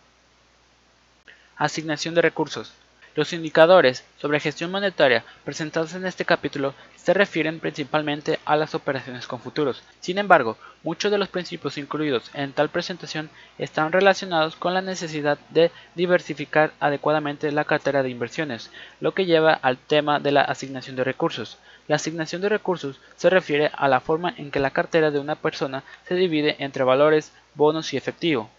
Asignación 1.56 2.16
de 2.16 2.22
recursos. 2.22 2.74
Los 3.16 3.32
indicadores 3.32 4.04
sobre 4.18 4.42
gestión 4.42 4.72
monetaria 4.72 5.24
presentados 5.46 5.94
en 5.94 6.06
este 6.06 6.26
capítulo 6.26 6.74
se 6.98 7.14
refieren 7.14 7.62
principalmente 7.62 8.40
a 8.44 8.58
las 8.58 8.76
operaciones 8.76 9.26
con 9.26 9.40
futuros. 9.40 9.84
Sin 10.02 10.18
embargo, 10.18 10.58
muchos 10.84 11.12
de 11.12 11.18
los 11.18 11.30
principios 11.30 11.78
incluidos 11.78 12.30
en 12.34 12.52
tal 12.52 12.68
presentación 12.68 13.30
están 13.58 13.94
relacionados 13.94 14.58
con 14.58 14.74
la 14.74 14.82
necesidad 14.82 15.38
de 15.52 15.72
diversificar 15.96 16.74
adecuadamente 16.82 17.50
la 17.54 17.64
cartera 17.64 18.04
de 18.04 18.10
inversiones, 18.10 18.70
lo 19.00 19.14
que 19.14 19.26
lleva 19.26 19.54
al 19.54 19.78
tema 19.78 20.20
de 20.20 20.34
la 20.34 20.42
asignación 20.42 20.98
de 20.98 21.06
recursos. 21.06 21.58
La 21.88 21.96
asignación 21.96 22.42
de 22.42 22.50
recursos 22.50 23.00
se 23.16 23.30
refiere 23.30 23.72
a 23.78 23.88
la 23.88 24.02
forma 24.02 24.34
en 24.36 24.52
que 24.52 24.60
la 24.60 24.72
cartera 24.72 25.10
de 25.10 25.20
una 25.20 25.36
persona 25.36 25.84
se 26.06 26.16
divide 26.16 26.58
entre 26.60 26.84
valores, 26.84 27.32
bonos 27.54 27.94
y 27.94 27.98
efectivo. 27.98 28.50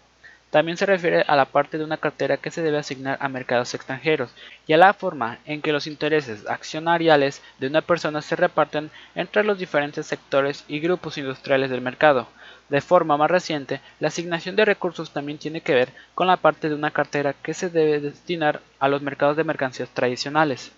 También 0.49 0.77
se 0.77 0.85
refiere 0.85 1.25
a 1.27 1.35
la 1.35 1.45
parte 1.45 1.77
de 1.77 1.83
una 1.83 1.97
cartera 1.97 2.37
que 2.37 2.51
se 2.51 2.61
debe 2.61 2.77
asignar 2.77 3.17
a 3.19 3.27
mercados 3.27 3.73
extranjeros 3.73 4.31
y 4.65 4.73
a 4.73 4.77
la 4.77 4.93
forma 4.93 5.39
en 5.45 5.61
que 5.61 5.73
los 5.73 5.87
intereses 5.87 6.47
accionariales 6.47 7.41
de 7.59 7.67
una 7.67 7.81
persona 7.81 8.21
se 8.21 8.37
reparten 8.37 8.89
entre 9.13 9.43
los 9.43 9.59
diferentes 9.59 10.07
sectores 10.07 10.63
y 10.69 10.79
grupos 10.79 11.17
industriales 11.17 11.69
del 11.69 11.81
mercado. 11.81 12.27
De 12.69 12.79
forma 12.79 13.17
más 13.17 13.29
reciente, 13.29 13.81
la 13.99 14.07
asignación 14.07 14.55
de 14.55 14.65
recursos 14.65 15.11
también 15.11 15.37
tiene 15.37 15.61
que 15.61 15.75
ver 15.75 15.89
con 16.15 16.27
la 16.27 16.37
parte 16.37 16.69
de 16.69 16.75
una 16.75 16.91
cartera 16.91 17.33
que 17.33 17.53
se 17.53 17.69
debe 17.69 17.99
destinar 17.99 18.61
a 18.79 18.87
los 18.87 19.01
mercados 19.01 19.35
de 19.35 19.43
mercancías 19.43 19.89
tradicionales. 19.89 20.71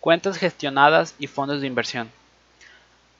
Cuentas 0.00 0.36
gestionadas 0.36 1.14
y 1.20 1.28
fondos 1.28 1.60
de 1.60 1.68
inversión. 1.68 2.10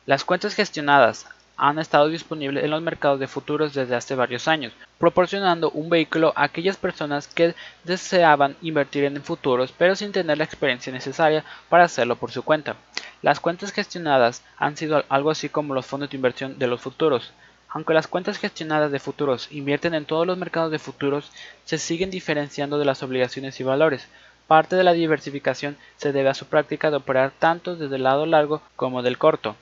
Las 0.06 0.24
cuentas 0.24 0.54
gestionadas 0.54 1.26
han 1.56 1.78
estado 1.78 2.08
disponibles 2.08 2.64
en 2.64 2.70
los 2.70 2.82
mercados 2.82 3.20
de 3.20 3.28
futuros 3.28 3.74
desde 3.74 3.94
hace 3.94 4.14
varios 4.14 4.48
años, 4.48 4.72
proporcionando 4.98 5.70
un 5.70 5.90
vehículo 5.90 6.32
a 6.34 6.44
aquellas 6.44 6.76
personas 6.76 7.28
que 7.28 7.54
deseaban 7.84 8.56
invertir 8.62 9.04
en 9.04 9.22
futuros 9.22 9.72
pero 9.76 9.94
sin 9.94 10.12
tener 10.12 10.38
la 10.38 10.44
experiencia 10.44 10.92
necesaria 10.92 11.44
para 11.68 11.84
hacerlo 11.84 12.16
por 12.16 12.30
su 12.30 12.42
cuenta. 12.42 12.76
Las 13.20 13.38
cuentas 13.38 13.72
gestionadas 13.72 14.42
han 14.56 14.76
sido 14.76 15.04
algo 15.08 15.30
así 15.30 15.48
como 15.48 15.74
los 15.74 15.86
fondos 15.86 16.10
de 16.10 16.16
inversión 16.16 16.58
de 16.58 16.66
los 16.66 16.80
futuros. 16.80 17.32
Aunque 17.68 17.94
las 17.94 18.06
cuentas 18.06 18.38
gestionadas 18.38 18.90
de 18.90 18.98
futuros 18.98 19.50
invierten 19.52 19.94
en 19.94 20.04
todos 20.04 20.26
los 20.26 20.36
mercados 20.36 20.70
de 20.72 20.78
futuros, 20.78 21.30
se 21.64 21.78
siguen 21.78 22.10
diferenciando 22.10 22.78
de 22.78 22.84
las 22.84 23.02
obligaciones 23.02 23.60
y 23.60 23.64
valores. 23.64 24.08
Parte 24.46 24.76
de 24.76 24.84
la 24.84 24.92
diversificación 24.92 25.76
se 25.96 26.12
debe 26.12 26.28
a 26.28 26.34
su 26.34 26.46
práctica 26.46 26.90
de 26.90 26.96
operar 26.96 27.32
tanto 27.38 27.76
desde 27.76 27.96
el 27.96 28.02
lado 28.02 28.26
largo 28.26 28.60
como 28.76 29.02
del 29.02 29.18
corto 29.18 29.56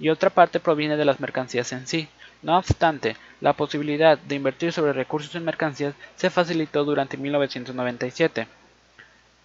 y 0.00 0.08
otra 0.08 0.30
parte 0.30 0.58
proviene 0.58 0.96
de 0.96 1.04
las 1.04 1.20
mercancías 1.20 1.72
en 1.72 1.86
sí. 1.86 2.08
No 2.42 2.56
obstante, 2.56 3.16
la 3.40 3.52
posibilidad 3.52 4.18
de 4.18 4.34
invertir 4.34 4.72
sobre 4.72 4.94
recursos 4.94 5.34
en 5.34 5.44
mercancías 5.44 5.94
se 6.16 6.30
facilitó 6.30 6.84
durante 6.84 7.18
1997. 7.18 8.48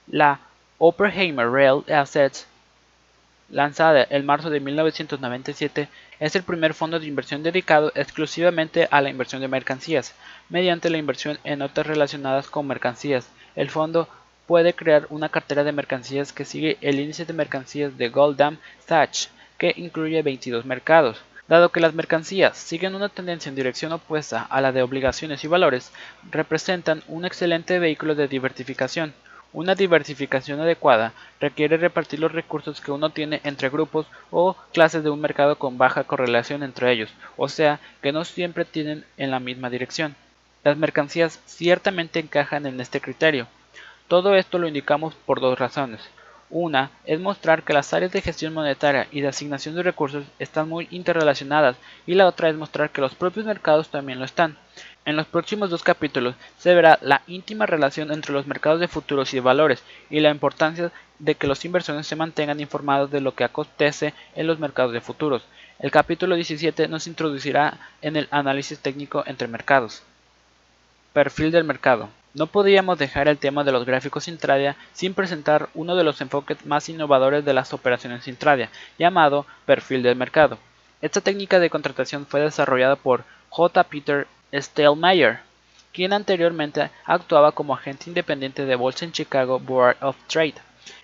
La 0.08 0.40
Oppenheimer 0.78 1.50
Real 1.50 1.84
Assets, 1.90 2.48
lanzada 3.50 4.08
en 4.10 4.26
marzo 4.26 4.50
de 4.50 4.62
1997, 4.62 5.90
es 6.20 6.36
el 6.36 6.44
primer 6.44 6.74
fondo 6.74 7.00
de 7.00 7.08
inversión 7.08 7.44
dedicado 7.44 7.92
exclusivamente 7.94 8.88
a 8.90 9.02
la 9.02 9.10
inversión 9.10 9.42
de 9.42 9.50
mercancías, 9.50 10.16
mediante 10.50 10.90
la 10.90 10.98
inversión 10.98 11.38
en 11.44 11.60
notas 11.60 11.86
relacionadas 11.86 12.48
con 12.48 12.66
mercancías. 12.66 13.28
El 13.58 13.70
fondo 13.70 14.08
puede 14.48 14.74
crear 14.74 15.08
una 15.10 15.30
cartera 15.30 15.66
de 15.66 15.74
mercancías 15.74 16.32
que 16.32 16.46
sigue 16.46 16.78
el 16.80 17.00
índice 17.00 17.26
de 17.26 17.34
mercancías 17.34 17.98
de 17.98 18.10
Goldman 18.10 18.60
Sachs 18.88 19.30
que 19.58 19.74
incluye 19.78 20.22
22 20.22 20.66
mercados. 20.66 21.22
Dado 21.48 21.70
que 21.70 21.80
las 21.80 21.94
mercancías 21.94 22.58
siguen 22.58 22.96
una 22.96 23.10
tendencia 23.10 23.50
en 23.50 23.56
dirección 23.56 23.92
opuesta 23.92 24.42
a 24.42 24.62
la 24.62 24.72
de 24.72 24.82
obligaciones 24.82 25.44
y 25.44 25.48
valores, 25.48 25.92
representan 26.32 27.04
un 27.08 27.24
excelente 27.24 27.78
vehículo 27.78 28.16
de 28.16 28.28
diversificación. 28.28 29.14
Una 29.54 29.76
diversificación 29.76 30.60
adecuada 30.60 31.14
requiere 31.40 31.78
repartir 31.78 32.20
los 32.20 32.32
recursos 32.32 32.82
que 32.82 32.92
uno 32.92 33.12
tiene 33.12 33.42
entre 33.44 33.70
grupos 33.70 34.08
o 34.32 34.56
clases 34.74 35.04
de 35.04 35.10
un 35.10 35.22
mercado 35.22 35.58
con 35.58 35.78
baja 35.78 36.04
correlación 36.04 36.64
entre 36.64 36.92
ellos, 36.92 37.14
o 37.38 37.48
sea, 37.48 37.80
que 38.02 38.12
no 38.12 38.26
siempre 38.26 38.66
tienen 38.66 39.06
en 39.16 39.32
la 39.32 39.40
misma 39.40 39.70
dirección. 39.70 40.16
Las 40.64 40.78
mercancías 40.78 41.40
ciertamente 41.46 42.20
encajan 42.20 42.66
en 42.66 42.82
este 42.82 43.00
criterio. 43.00 43.48
Todo 44.08 44.36
esto 44.36 44.58
lo 44.58 44.68
indicamos 44.68 45.14
por 45.14 45.40
dos 45.40 45.58
razones. 45.58 46.02
Una 46.58 46.90
es 47.04 47.20
mostrar 47.20 47.64
que 47.64 47.74
las 47.74 47.94
áreas 47.94 48.14
de 48.14 48.22
gestión 48.22 48.54
monetaria 48.54 49.10
y 49.12 49.20
de 49.20 49.28
asignación 49.28 49.76
de 49.76 49.84
recursos 49.84 50.24
están 50.40 50.70
muy 50.70 50.88
interrelacionadas 50.90 51.76
y 52.08 52.14
la 52.14 52.28
otra 52.28 52.48
es 52.48 52.56
mostrar 52.56 52.92
que 52.92 53.02
los 53.02 53.14
propios 53.14 53.46
mercados 53.46 53.90
también 53.90 54.20
lo 54.20 54.26
están. 54.26 54.58
En 55.04 55.18
los 55.18 55.28
próximos 55.28 55.70
dos 55.70 55.84
capítulos 55.84 56.36
se 56.58 56.74
verá 56.74 56.98
la 57.02 57.24
íntima 57.28 57.66
relación 57.66 58.10
entre 58.10 58.32
los 58.32 58.48
mercados 58.48 58.80
de 58.80 58.88
futuros 58.88 59.34
y 59.34 59.36
de 59.36 59.42
valores 59.42 59.84
y 60.10 60.22
la 60.22 60.30
importancia 60.30 60.94
de 61.20 61.36
que 61.36 61.46
los 61.46 61.66
inversores 61.66 62.08
se 62.08 62.16
mantengan 62.16 62.62
informados 62.62 63.12
de 63.12 63.20
lo 63.20 63.36
que 63.36 63.44
acontece 63.44 64.14
en 64.34 64.48
los 64.48 64.58
mercados 64.58 64.94
de 64.94 65.02
futuros. 65.02 65.44
El 65.80 65.92
capítulo 65.92 66.36
17 66.36 66.88
nos 66.88 67.06
introducirá 67.06 67.80
en 68.02 68.16
el 68.16 68.30
análisis 68.32 68.80
técnico 68.80 69.26
entre 69.28 69.50
mercados. 69.50 70.04
Perfil 71.12 71.52
del 71.52 71.66
mercado. 71.66 72.08
No 72.36 72.48
podíamos 72.48 73.00
dejar 73.00 73.30
el 73.30 73.38
tema 73.38 73.64
de 73.64 73.72
los 73.72 73.86
gráficos 73.86 74.28
intradia 74.28 74.76
sin 74.92 75.14
presentar 75.14 75.70
uno 75.74 75.96
de 75.96 76.04
los 76.04 76.20
enfoques 76.20 76.66
más 76.66 76.90
innovadores 76.90 77.46
de 77.46 77.54
las 77.54 77.74
operaciones 77.74 78.28
intradia, 78.28 78.70
llamado 79.00 79.46
perfil 79.66 80.04
del 80.04 80.18
mercado. 80.18 80.58
Esta 81.02 81.22
técnica 81.22 81.60
de 81.60 81.70
contratación 81.70 82.26
fue 82.26 82.42
desarrollada 82.42 82.98
por 82.98 83.24
J. 83.48 83.82
Peter 83.86 84.28
Stellmeyer, 84.54 85.40
quien 85.94 86.12
anteriormente 86.12 86.92
actuaba 87.06 87.54
como 87.54 87.74
agente 87.74 88.10
independiente 88.10 88.66
de 88.66 88.76
bolsa 88.76 89.06
en 89.06 89.14
Chicago 89.14 89.58
Board 89.58 89.96
of 90.02 90.18
Trade. 90.28 90.56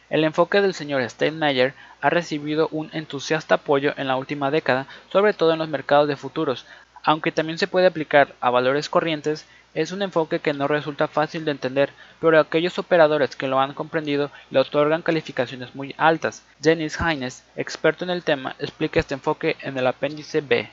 El 0.10 0.26
enfoque 0.26 0.60
del 0.60 0.74
señor 0.74 1.02
Steinmeier 1.10 1.74
ha 2.02 2.10
recibido 2.10 2.68
un 2.74 2.90
entusiasta 2.92 3.56
apoyo 3.56 3.94
en 3.96 4.10
la 4.10 4.18
última 4.18 4.52
década, 4.52 4.86
sobre 5.10 5.32
todo 5.32 5.54
en 5.54 5.60
los 5.60 5.70
mercados 5.70 6.10
de 6.10 6.18
futuros, 6.18 6.66
aunque 7.04 7.32
también 7.32 7.58
se 7.58 7.68
puede 7.68 7.88
aplicar 7.88 8.36
a 8.42 8.50
valores 8.50 8.90
corrientes 8.90 9.48
es 9.74 9.92
un 9.92 10.02
enfoque 10.02 10.40
que 10.40 10.54
no 10.54 10.68
resulta 10.68 11.08
fácil 11.08 11.46
de 11.46 11.52
entender, 11.52 11.92
pero 12.20 12.40
aquellos 12.40 12.78
operadores 12.78 13.36
que 13.36 13.48
lo 13.48 13.60
han 13.60 13.74
comprendido 13.74 14.32
le 14.50 14.60
otorgan 14.60 15.02
calificaciones 15.02 15.76
muy 15.76 15.96
altas. 15.98 16.44
Dennis 16.60 17.00
Haynes, 17.00 17.44
experto 17.56 18.04
en 18.04 18.10
el 18.10 18.24
tema, 18.24 18.56
explica 18.60 19.00
este 19.00 19.14
enfoque 19.14 19.58
en 19.62 19.78
el 19.78 19.88
apéndice 19.88 20.42
B. 20.42 20.70